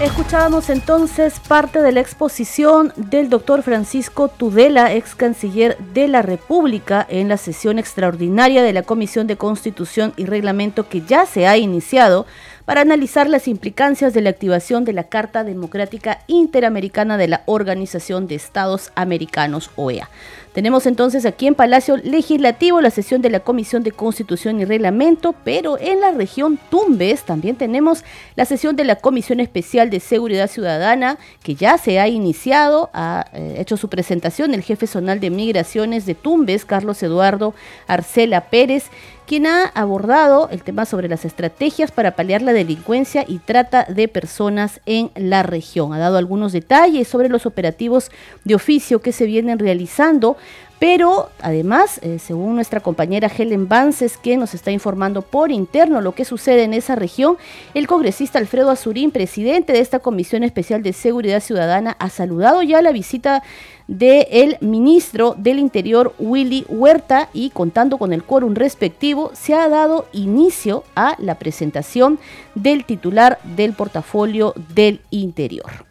Escuchábamos 0.00 0.70
entonces 0.70 1.40
parte 1.40 1.80
de 1.80 1.92
la 1.92 2.00
exposición 2.00 2.92
del 2.96 3.30
doctor 3.30 3.62
Francisco 3.62 4.28
Tudela, 4.28 4.92
ex 4.92 5.14
canciller 5.14 5.78
de 5.78 6.08
la 6.08 6.20
República, 6.20 7.06
en 7.08 7.28
la 7.28 7.36
sesión 7.36 7.78
extraordinaria 7.78 8.62
de 8.64 8.72
la 8.72 8.82
Comisión 8.82 9.28
de 9.28 9.36
Constitución 9.36 10.12
y 10.16 10.26
Reglamento 10.26 10.88
que 10.88 11.02
ya 11.02 11.26
se 11.26 11.46
ha 11.46 11.56
iniciado 11.56 12.26
para 12.64 12.80
analizar 12.80 13.30
las 13.30 13.46
implicancias 13.46 14.12
de 14.14 14.22
la 14.22 14.30
activación 14.30 14.84
de 14.84 14.94
la 14.94 15.04
Carta 15.04 15.44
Democrática 15.44 16.20
Interamericana 16.26 17.16
de 17.16 17.28
la 17.28 17.42
Organización 17.46 18.26
de 18.26 18.34
Estados 18.34 18.90
Americanos, 18.96 19.70
OEA. 19.76 20.10
Tenemos 20.54 20.86
entonces 20.86 21.26
aquí 21.26 21.48
en 21.48 21.56
Palacio 21.56 21.96
Legislativo 21.96 22.80
la 22.80 22.90
sesión 22.90 23.20
de 23.20 23.28
la 23.28 23.40
Comisión 23.40 23.82
de 23.82 23.90
Constitución 23.90 24.60
y 24.60 24.64
Reglamento, 24.64 25.34
pero 25.42 25.80
en 25.80 26.00
la 26.00 26.12
región 26.12 26.60
Tumbes 26.70 27.24
también 27.24 27.56
tenemos 27.56 28.04
la 28.36 28.44
sesión 28.44 28.76
de 28.76 28.84
la 28.84 28.94
Comisión 28.94 29.40
Especial 29.40 29.90
de 29.90 29.98
Seguridad 29.98 30.48
Ciudadana, 30.48 31.18
que 31.42 31.56
ya 31.56 31.76
se 31.76 31.98
ha 31.98 32.06
iniciado, 32.06 32.88
ha 32.92 33.26
eh, 33.32 33.56
hecho 33.58 33.76
su 33.76 33.88
presentación 33.88 34.54
el 34.54 34.62
jefe 34.62 34.86
zonal 34.86 35.18
de 35.18 35.30
migraciones 35.30 36.06
de 36.06 36.14
Tumbes, 36.14 36.64
Carlos 36.64 37.02
Eduardo 37.02 37.52
Arcela 37.88 38.42
Pérez, 38.42 38.84
quien 39.26 39.46
ha 39.46 39.64
abordado 39.66 40.48
el 40.50 40.62
tema 40.62 40.84
sobre 40.84 41.08
las 41.08 41.24
estrategias 41.24 41.90
para 41.90 42.16
paliar 42.16 42.42
la 42.42 42.52
delincuencia 42.52 43.24
y 43.26 43.38
trata 43.38 43.84
de 43.84 44.08
personas 44.08 44.80
en 44.86 45.10
la 45.14 45.42
región. 45.42 45.92
Ha 45.92 45.98
dado 45.98 46.18
algunos 46.18 46.52
detalles 46.52 47.08
sobre 47.08 47.28
los 47.28 47.46
operativos 47.46 48.10
de 48.44 48.54
oficio 48.54 49.00
que 49.00 49.12
se 49.12 49.26
vienen 49.26 49.58
realizando 49.58 50.36
pero 50.78 51.30
además, 51.40 51.98
eh, 52.02 52.18
según 52.18 52.56
nuestra 52.56 52.80
compañera 52.80 53.30
Helen 53.34 53.68
Vances, 53.68 54.18
que 54.18 54.36
nos 54.36 54.54
está 54.54 54.70
informando 54.70 55.22
por 55.22 55.50
interno 55.50 56.00
lo 56.00 56.14
que 56.14 56.24
sucede 56.24 56.64
en 56.64 56.74
esa 56.74 56.94
región, 56.94 57.36
el 57.74 57.86
congresista 57.86 58.38
Alfredo 58.38 58.70
Azurín, 58.70 59.10
presidente 59.10 59.72
de 59.72 59.80
esta 59.80 60.00
Comisión 60.00 60.42
Especial 60.42 60.82
de 60.82 60.92
Seguridad 60.92 61.40
Ciudadana, 61.40 61.96
ha 61.98 62.10
saludado 62.10 62.62
ya 62.62 62.82
la 62.82 62.92
visita 62.92 63.42
del 63.86 64.56
ministro 64.60 65.34
del 65.38 65.58
Interior, 65.58 66.14
Willy 66.18 66.64
Huerta, 66.68 67.28
y 67.32 67.50
contando 67.50 67.98
con 67.98 68.12
el 68.12 68.24
quórum 68.24 68.54
respectivo, 68.54 69.30
se 69.34 69.54
ha 69.54 69.68
dado 69.68 70.06
inicio 70.12 70.84
a 70.96 71.16
la 71.18 71.36
presentación 71.36 72.18
del 72.54 72.84
titular 72.84 73.38
del 73.44 73.74
portafolio 73.74 74.54
del 74.74 75.00
Interior. 75.10 75.86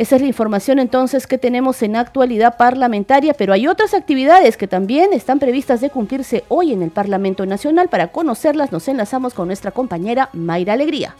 Esa 0.00 0.16
es 0.16 0.22
la 0.22 0.28
información 0.28 0.78
entonces 0.78 1.26
que 1.26 1.36
tenemos 1.36 1.82
en 1.82 1.94
actualidad 1.94 2.56
parlamentaria, 2.56 3.34
pero 3.34 3.52
hay 3.52 3.66
otras 3.66 3.92
actividades 3.92 4.56
que 4.56 4.66
también 4.66 5.12
están 5.12 5.38
previstas 5.38 5.82
de 5.82 5.90
cumplirse 5.90 6.42
hoy 6.48 6.72
en 6.72 6.80
el 6.80 6.90
Parlamento 6.90 7.44
Nacional. 7.44 7.90
Para 7.90 8.08
conocerlas 8.08 8.72
nos 8.72 8.88
enlazamos 8.88 9.34
con 9.34 9.48
nuestra 9.48 9.72
compañera 9.72 10.30
Mayra 10.32 10.72
Alegría. 10.72 11.14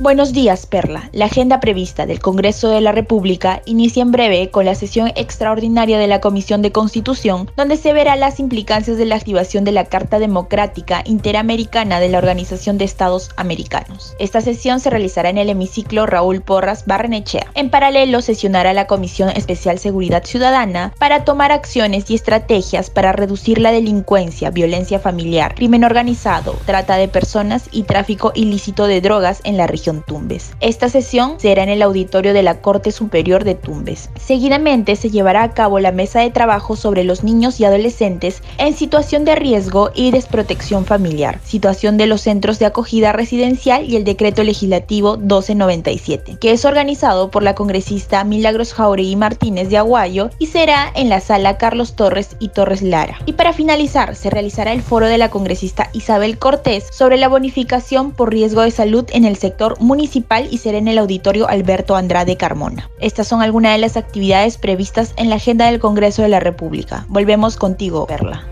Buenos 0.00 0.32
días, 0.32 0.64
Perla. 0.64 1.10
La 1.12 1.26
agenda 1.26 1.60
prevista 1.60 2.06
del 2.06 2.20
Congreso 2.20 2.70
de 2.70 2.80
la 2.80 2.90
República 2.90 3.60
inicia 3.66 4.00
en 4.00 4.12
breve 4.12 4.50
con 4.50 4.64
la 4.64 4.74
sesión 4.74 5.12
extraordinaria 5.14 5.98
de 5.98 6.06
la 6.06 6.22
Comisión 6.22 6.62
de 6.62 6.72
Constitución, 6.72 7.50
donde 7.54 7.76
se 7.76 7.92
verá 7.92 8.16
las 8.16 8.40
implicancias 8.40 8.96
de 8.96 9.04
la 9.04 9.16
activación 9.16 9.62
de 9.64 9.72
la 9.72 9.84
Carta 9.84 10.18
Democrática 10.18 11.02
Interamericana 11.04 12.00
de 12.00 12.08
la 12.08 12.16
Organización 12.16 12.78
de 12.78 12.86
Estados 12.86 13.28
Americanos. 13.36 14.16
Esta 14.18 14.40
sesión 14.40 14.80
se 14.80 14.88
realizará 14.88 15.28
en 15.28 15.36
el 15.36 15.50
hemiciclo 15.50 16.06
Raúl 16.06 16.40
Porras 16.40 16.86
Barrenechea. 16.86 17.48
En 17.52 17.68
paralelo, 17.68 18.22
sesionará 18.22 18.72
la 18.72 18.86
Comisión 18.86 19.28
Especial 19.28 19.78
Seguridad 19.78 20.24
Ciudadana 20.24 20.94
para 20.98 21.26
tomar 21.26 21.52
acciones 21.52 22.10
y 22.10 22.14
estrategias 22.14 22.88
para 22.88 23.12
reducir 23.12 23.60
la 23.60 23.70
delincuencia, 23.70 24.48
violencia 24.48 24.98
familiar, 24.98 25.54
crimen 25.54 25.84
organizado, 25.84 26.56
trata 26.64 26.96
de 26.96 27.08
personas 27.08 27.68
y 27.70 27.82
tráfico 27.82 28.32
ilícito 28.34 28.86
de 28.86 29.02
drogas 29.02 29.42
en 29.44 29.58
la 29.58 29.66
región 29.66 29.89
Tumbes. 29.98 30.52
Esta 30.60 30.88
sesión 30.88 31.34
será 31.38 31.64
en 31.64 31.68
el 31.68 31.82
auditorio 31.82 32.32
de 32.32 32.44
la 32.44 32.60
Corte 32.60 32.92
Superior 32.92 33.44
de 33.44 33.56
Tumbes. 33.56 34.10
Seguidamente 34.16 34.94
se 34.94 35.10
llevará 35.10 35.42
a 35.42 35.52
cabo 35.52 35.80
la 35.80 35.92
mesa 35.92 36.20
de 36.20 36.30
trabajo 36.30 36.76
sobre 36.76 37.04
los 37.04 37.24
niños 37.24 37.58
y 37.58 37.64
adolescentes 37.64 38.42
en 38.58 38.74
situación 38.74 39.24
de 39.24 39.34
riesgo 39.34 39.90
y 39.94 40.12
desprotección 40.12 40.84
familiar, 40.84 41.40
situación 41.44 41.96
de 41.96 42.06
los 42.06 42.20
centros 42.20 42.58
de 42.58 42.66
acogida 42.66 43.12
residencial 43.12 43.84
y 43.84 43.96
el 43.96 44.04
decreto 44.04 44.44
legislativo 44.44 45.16
1297, 45.16 46.36
que 46.40 46.52
es 46.52 46.64
organizado 46.64 47.30
por 47.30 47.42
la 47.42 47.54
congresista 47.54 48.22
Milagros 48.24 48.72
Jauregui 48.72 49.16
Martínez 49.16 49.68
de 49.68 49.78
Aguayo 49.78 50.30
y 50.38 50.46
será 50.46 50.92
en 50.94 51.08
la 51.08 51.20
sala 51.20 51.58
Carlos 51.58 51.94
Torres 51.94 52.36
y 52.38 52.48
Torres 52.48 52.82
Lara. 52.82 53.18
Y 53.26 53.32
para 53.32 53.52
finalizar, 53.52 54.14
se 54.14 54.30
realizará 54.30 54.72
el 54.72 54.82
foro 54.82 55.06
de 55.06 55.18
la 55.18 55.30
congresista 55.30 55.90
Isabel 55.92 56.38
Cortés 56.38 56.86
sobre 56.92 57.16
la 57.16 57.28
bonificación 57.28 58.12
por 58.12 58.30
riesgo 58.30 58.62
de 58.62 58.70
salud 58.70 59.04
en 59.12 59.24
el 59.24 59.36
sector 59.36 59.79
municipal 59.80 60.46
y 60.50 60.58
será 60.58 60.78
en 60.78 60.88
el 60.88 60.98
auditorio 60.98 61.48
Alberto 61.48 61.96
Andrade 61.96 62.36
Carmona. 62.36 62.88
Estas 63.00 63.26
son 63.26 63.42
algunas 63.42 63.72
de 63.72 63.78
las 63.78 63.96
actividades 63.96 64.58
previstas 64.58 65.14
en 65.16 65.30
la 65.30 65.36
agenda 65.36 65.66
del 65.66 65.80
Congreso 65.80 66.22
de 66.22 66.28
la 66.28 66.40
República. 66.40 67.04
Volvemos 67.08 67.56
contigo, 67.56 68.06
Perla. 68.06 68.44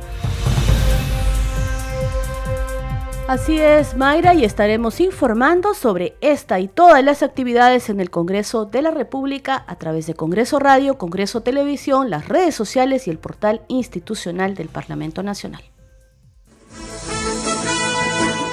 Así 3.28 3.58
es, 3.58 3.94
Mayra, 3.94 4.32
y 4.32 4.42
estaremos 4.42 5.00
informando 5.00 5.74
sobre 5.74 6.16
esta 6.22 6.60
y 6.60 6.66
todas 6.66 7.04
las 7.04 7.22
actividades 7.22 7.90
en 7.90 8.00
el 8.00 8.08
Congreso 8.08 8.64
de 8.64 8.80
la 8.80 8.90
República 8.90 9.64
a 9.66 9.76
través 9.76 10.06
de 10.06 10.14
Congreso 10.14 10.58
Radio, 10.58 10.96
Congreso 10.96 11.42
Televisión, 11.42 12.08
las 12.08 12.26
redes 12.26 12.54
sociales 12.54 13.06
y 13.06 13.10
el 13.10 13.18
portal 13.18 13.60
institucional 13.68 14.54
del 14.54 14.68
Parlamento 14.68 15.22
Nacional. 15.22 15.62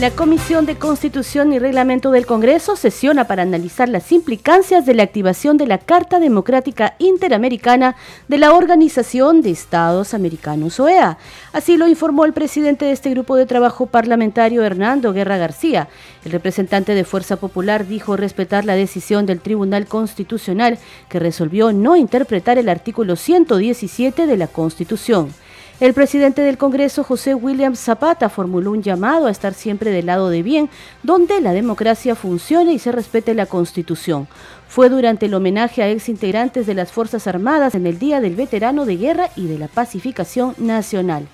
La 0.00 0.10
Comisión 0.10 0.64
de 0.64 0.76
Constitución 0.76 1.52
y 1.52 1.58
Reglamento 1.58 2.10
del 2.10 2.24
Congreso 2.24 2.74
sesiona 2.74 3.26
para 3.26 3.42
analizar 3.42 3.86
las 3.86 4.12
implicancias 4.12 4.86
de 4.86 4.94
la 4.94 5.02
activación 5.02 5.58
de 5.58 5.66
la 5.66 5.76
Carta 5.76 6.18
Democrática 6.18 6.94
Interamericana 6.98 7.96
de 8.26 8.38
la 8.38 8.54
Organización 8.54 9.42
de 9.42 9.50
Estados 9.50 10.14
Americanos, 10.14 10.80
OEA. 10.80 11.18
Así 11.52 11.76
lo 11.76 11.86
informó 11.86 12.24
el 12.24 12.32
presidente 12.32 12.86
de 12.86 12.92
este 12.92 13.10
grupo 13.10 13.36
de 13.36 13.44
trabajo 13.44 13.88
parlamentario, 13.88 14.64
Hernando 14.64 15.12
Guerra 15.12 15.36
García. 15.36 15.88
El 16.24 16.32
representante 16.32 16.94
de 16.94 17.04
Fuerza 17.04 17.36
Popular 17.36 17.86
dijo 17.86 18.16
respetar 18.16 18.64
la 18.64 18.76
decisión 18.76 19.26
del 19.26 19.42
Tribunal 19.42 19.84
Constitucional 19.84 20.78
que 21.10 21.18
resolvió 21.18 21.74
no 21.74 21.94
interpretar 21.96 22.56
el 22.56 22.70
artículo 22.70 23.16
117 23.16 24.26
de 24.26 24.36
la 24.38 24.46
Constitución. 24.46 25.34
El 25.80 25.94
presidente 25.94 26.42
del 26.42 26.58
Congreso, 26.58 27.02
José 27.02 27.34
William 27.34 27.74
Zapata, 27.74 28.28
formuló 28.28 28.72
un 28.72 28.82
llamado 28.82 29.26
a 29.26 29.30
estar 29.30 29.54
siempre 29.54 29.90
del 29.90 30.06
lado 30.06 30.28
de 30.28 30.42
bien, 30.42 30.68
donde 31.02 31.40
la 31.40 31.54
democracia 31.54 32.14
funcione 32.14 32.74
y 32.74 32.78
se 32.78 32.92
respete 32.92 33.32
la 33.32 33.46
Constitución. 33.46 34.28
Fue 34.68 34.90
durante 34.90 35.24
el 35.24 35.32
homenaje 35.32 35.82
a 35.82 35.88
exintegrantes 35.88 36.66
de 36.66 36.74
las 36.74 36.92
Fuerzas 36.92 37.26
Armadas 37.26 37.74
en 37.74 37.86
el 37.86 37.98
Día 37.98 38.20
del 38.20 38.36
Veterano 38.36 38.84
de 38.84 38.98
Guerra 38.98 39.30
y 39.36 39.46
de 39.46 39.56
la 39.56 39.68
Pacificación 39.68 40.54
Nacional. 40.58 41.26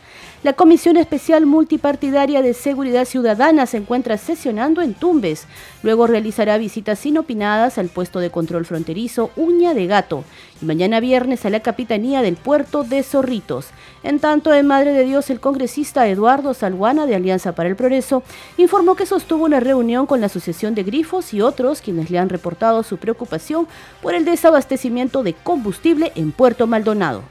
La 0.43 0.53
Comisión 0.53 0.97
Especial 0.97 1.45
Multipartidaria 1.45 2.41
de 2.41 2.55
Seguridad 2.55 3.05
Ciudadana 3.05 3.67
se 3.67 3.79
encuentra 3.79 4.17
sesionando 4.17 4.81
en 4.81 4.95
Tumbes. 4.95 5.47
Luego 5.83 6.07
realizará 6.07 6.57
visitas 6.57 7.05
inopinadas 7.05 7.79
al 7.79 7.89
puesto 7.89 8.21
de 8.21 8.31
control 8.31 8.65
fronterizo 8.65 9.31
Uña 9.35 9.75
de 9.75 9.87
Gato 9.87 10.25
y 10.63 10.65
mañana 10.65 11.01
viernes 11.01 11.45
a 11.45 11.51
la 11.51 11.61
Capitanía 11.61 12.23
del 12.23 12.37
Puerto 12.37 12.85
de 12.85 13.03
Zorritos. 13.03 13.69
En 14.03 14.21
tanto, 14.21 14.55
en 14.55 14.67
Madre 14.67 14.93
de 14.93 15.05
Dios, 15.05 15.31
el 15.31 15.41
congresista 15.41 16.07
Eduardo 16.07 16.55
Salguana 16.55 17.07
de 17.07 17.17
Alianza 17.17 17.55
para 17.57 17.69
el 17.69 17.75
Progreso 17.75 18.23
informó 18.57 18.95
que 18.95 19.07
sostuvo 19.07 19.45
una 19.45 19.59
reunión 19.59 20.07
con 20.07 20.21
la 20.21 20.27
Asociación 20.27 20.77
de 20.77 20.85
Grifos 20.85 21.35
y 21.35 21.41
otros 21.41 21.81
quienes 21.81 22.11
le 22.11 22.19
han 22.19 22.29
reportado 22.29 22.83
su 22.83 22.99
preocupación 22.99 23.67
por 24.01 24.15
el 24.15 24.25
desabastecimiento 24.25 25.23
de 25.23 25.35
combustible 25.35 26.13
en 26.15 26.31
Puerto 26.31 26.67
Maldonado. 26.67 27.23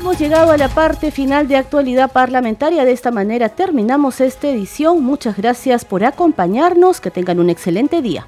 Hemos 0.00 0.18
llegado 0.18 0.50
a 0.50 0.56
la 0.56 0.70
parte 0.70 1.10
final 1.10 1.46
de 1.46 1.58
actualidad 1.58 2.10
parlamentaria. 2.10 2.86
De 2.86 2.92
esta 2.92 3.10
manera 3.10 3.50
terminamos 3.50 4.22
esta 4.22 4.48
edición. 4.48 5.04
Muchas 5.04 5.36
gracias 5.36 5.84
por 5.84 6.04
acompañarnos. 6.04 7.02
Que 7.02 7.10
tengan 7.10 7.38
un 7.38 7.50
excelente 7.50 8.00
día. 8.00 8.26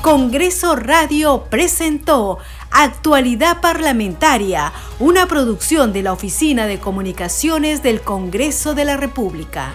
Congreso 0.00 0.76
Radio 0.76 1.46
presentó 1.50 2.38
Actualidad 2.70 3.60
Parlamentaria, 3.60 4.72
una 5.00 5.26
producción 5.26 5.92
de 5.92 6.04
la 6.04 6.12
Oficina 6.12 6.68
de 6.68 6.78
Comunicaciones 6.78 7.82
del 7.82 8.00
Congreso 8.00 8.76
de 8.76 8.84
la 8.84 8.96
República. 8.96 9.72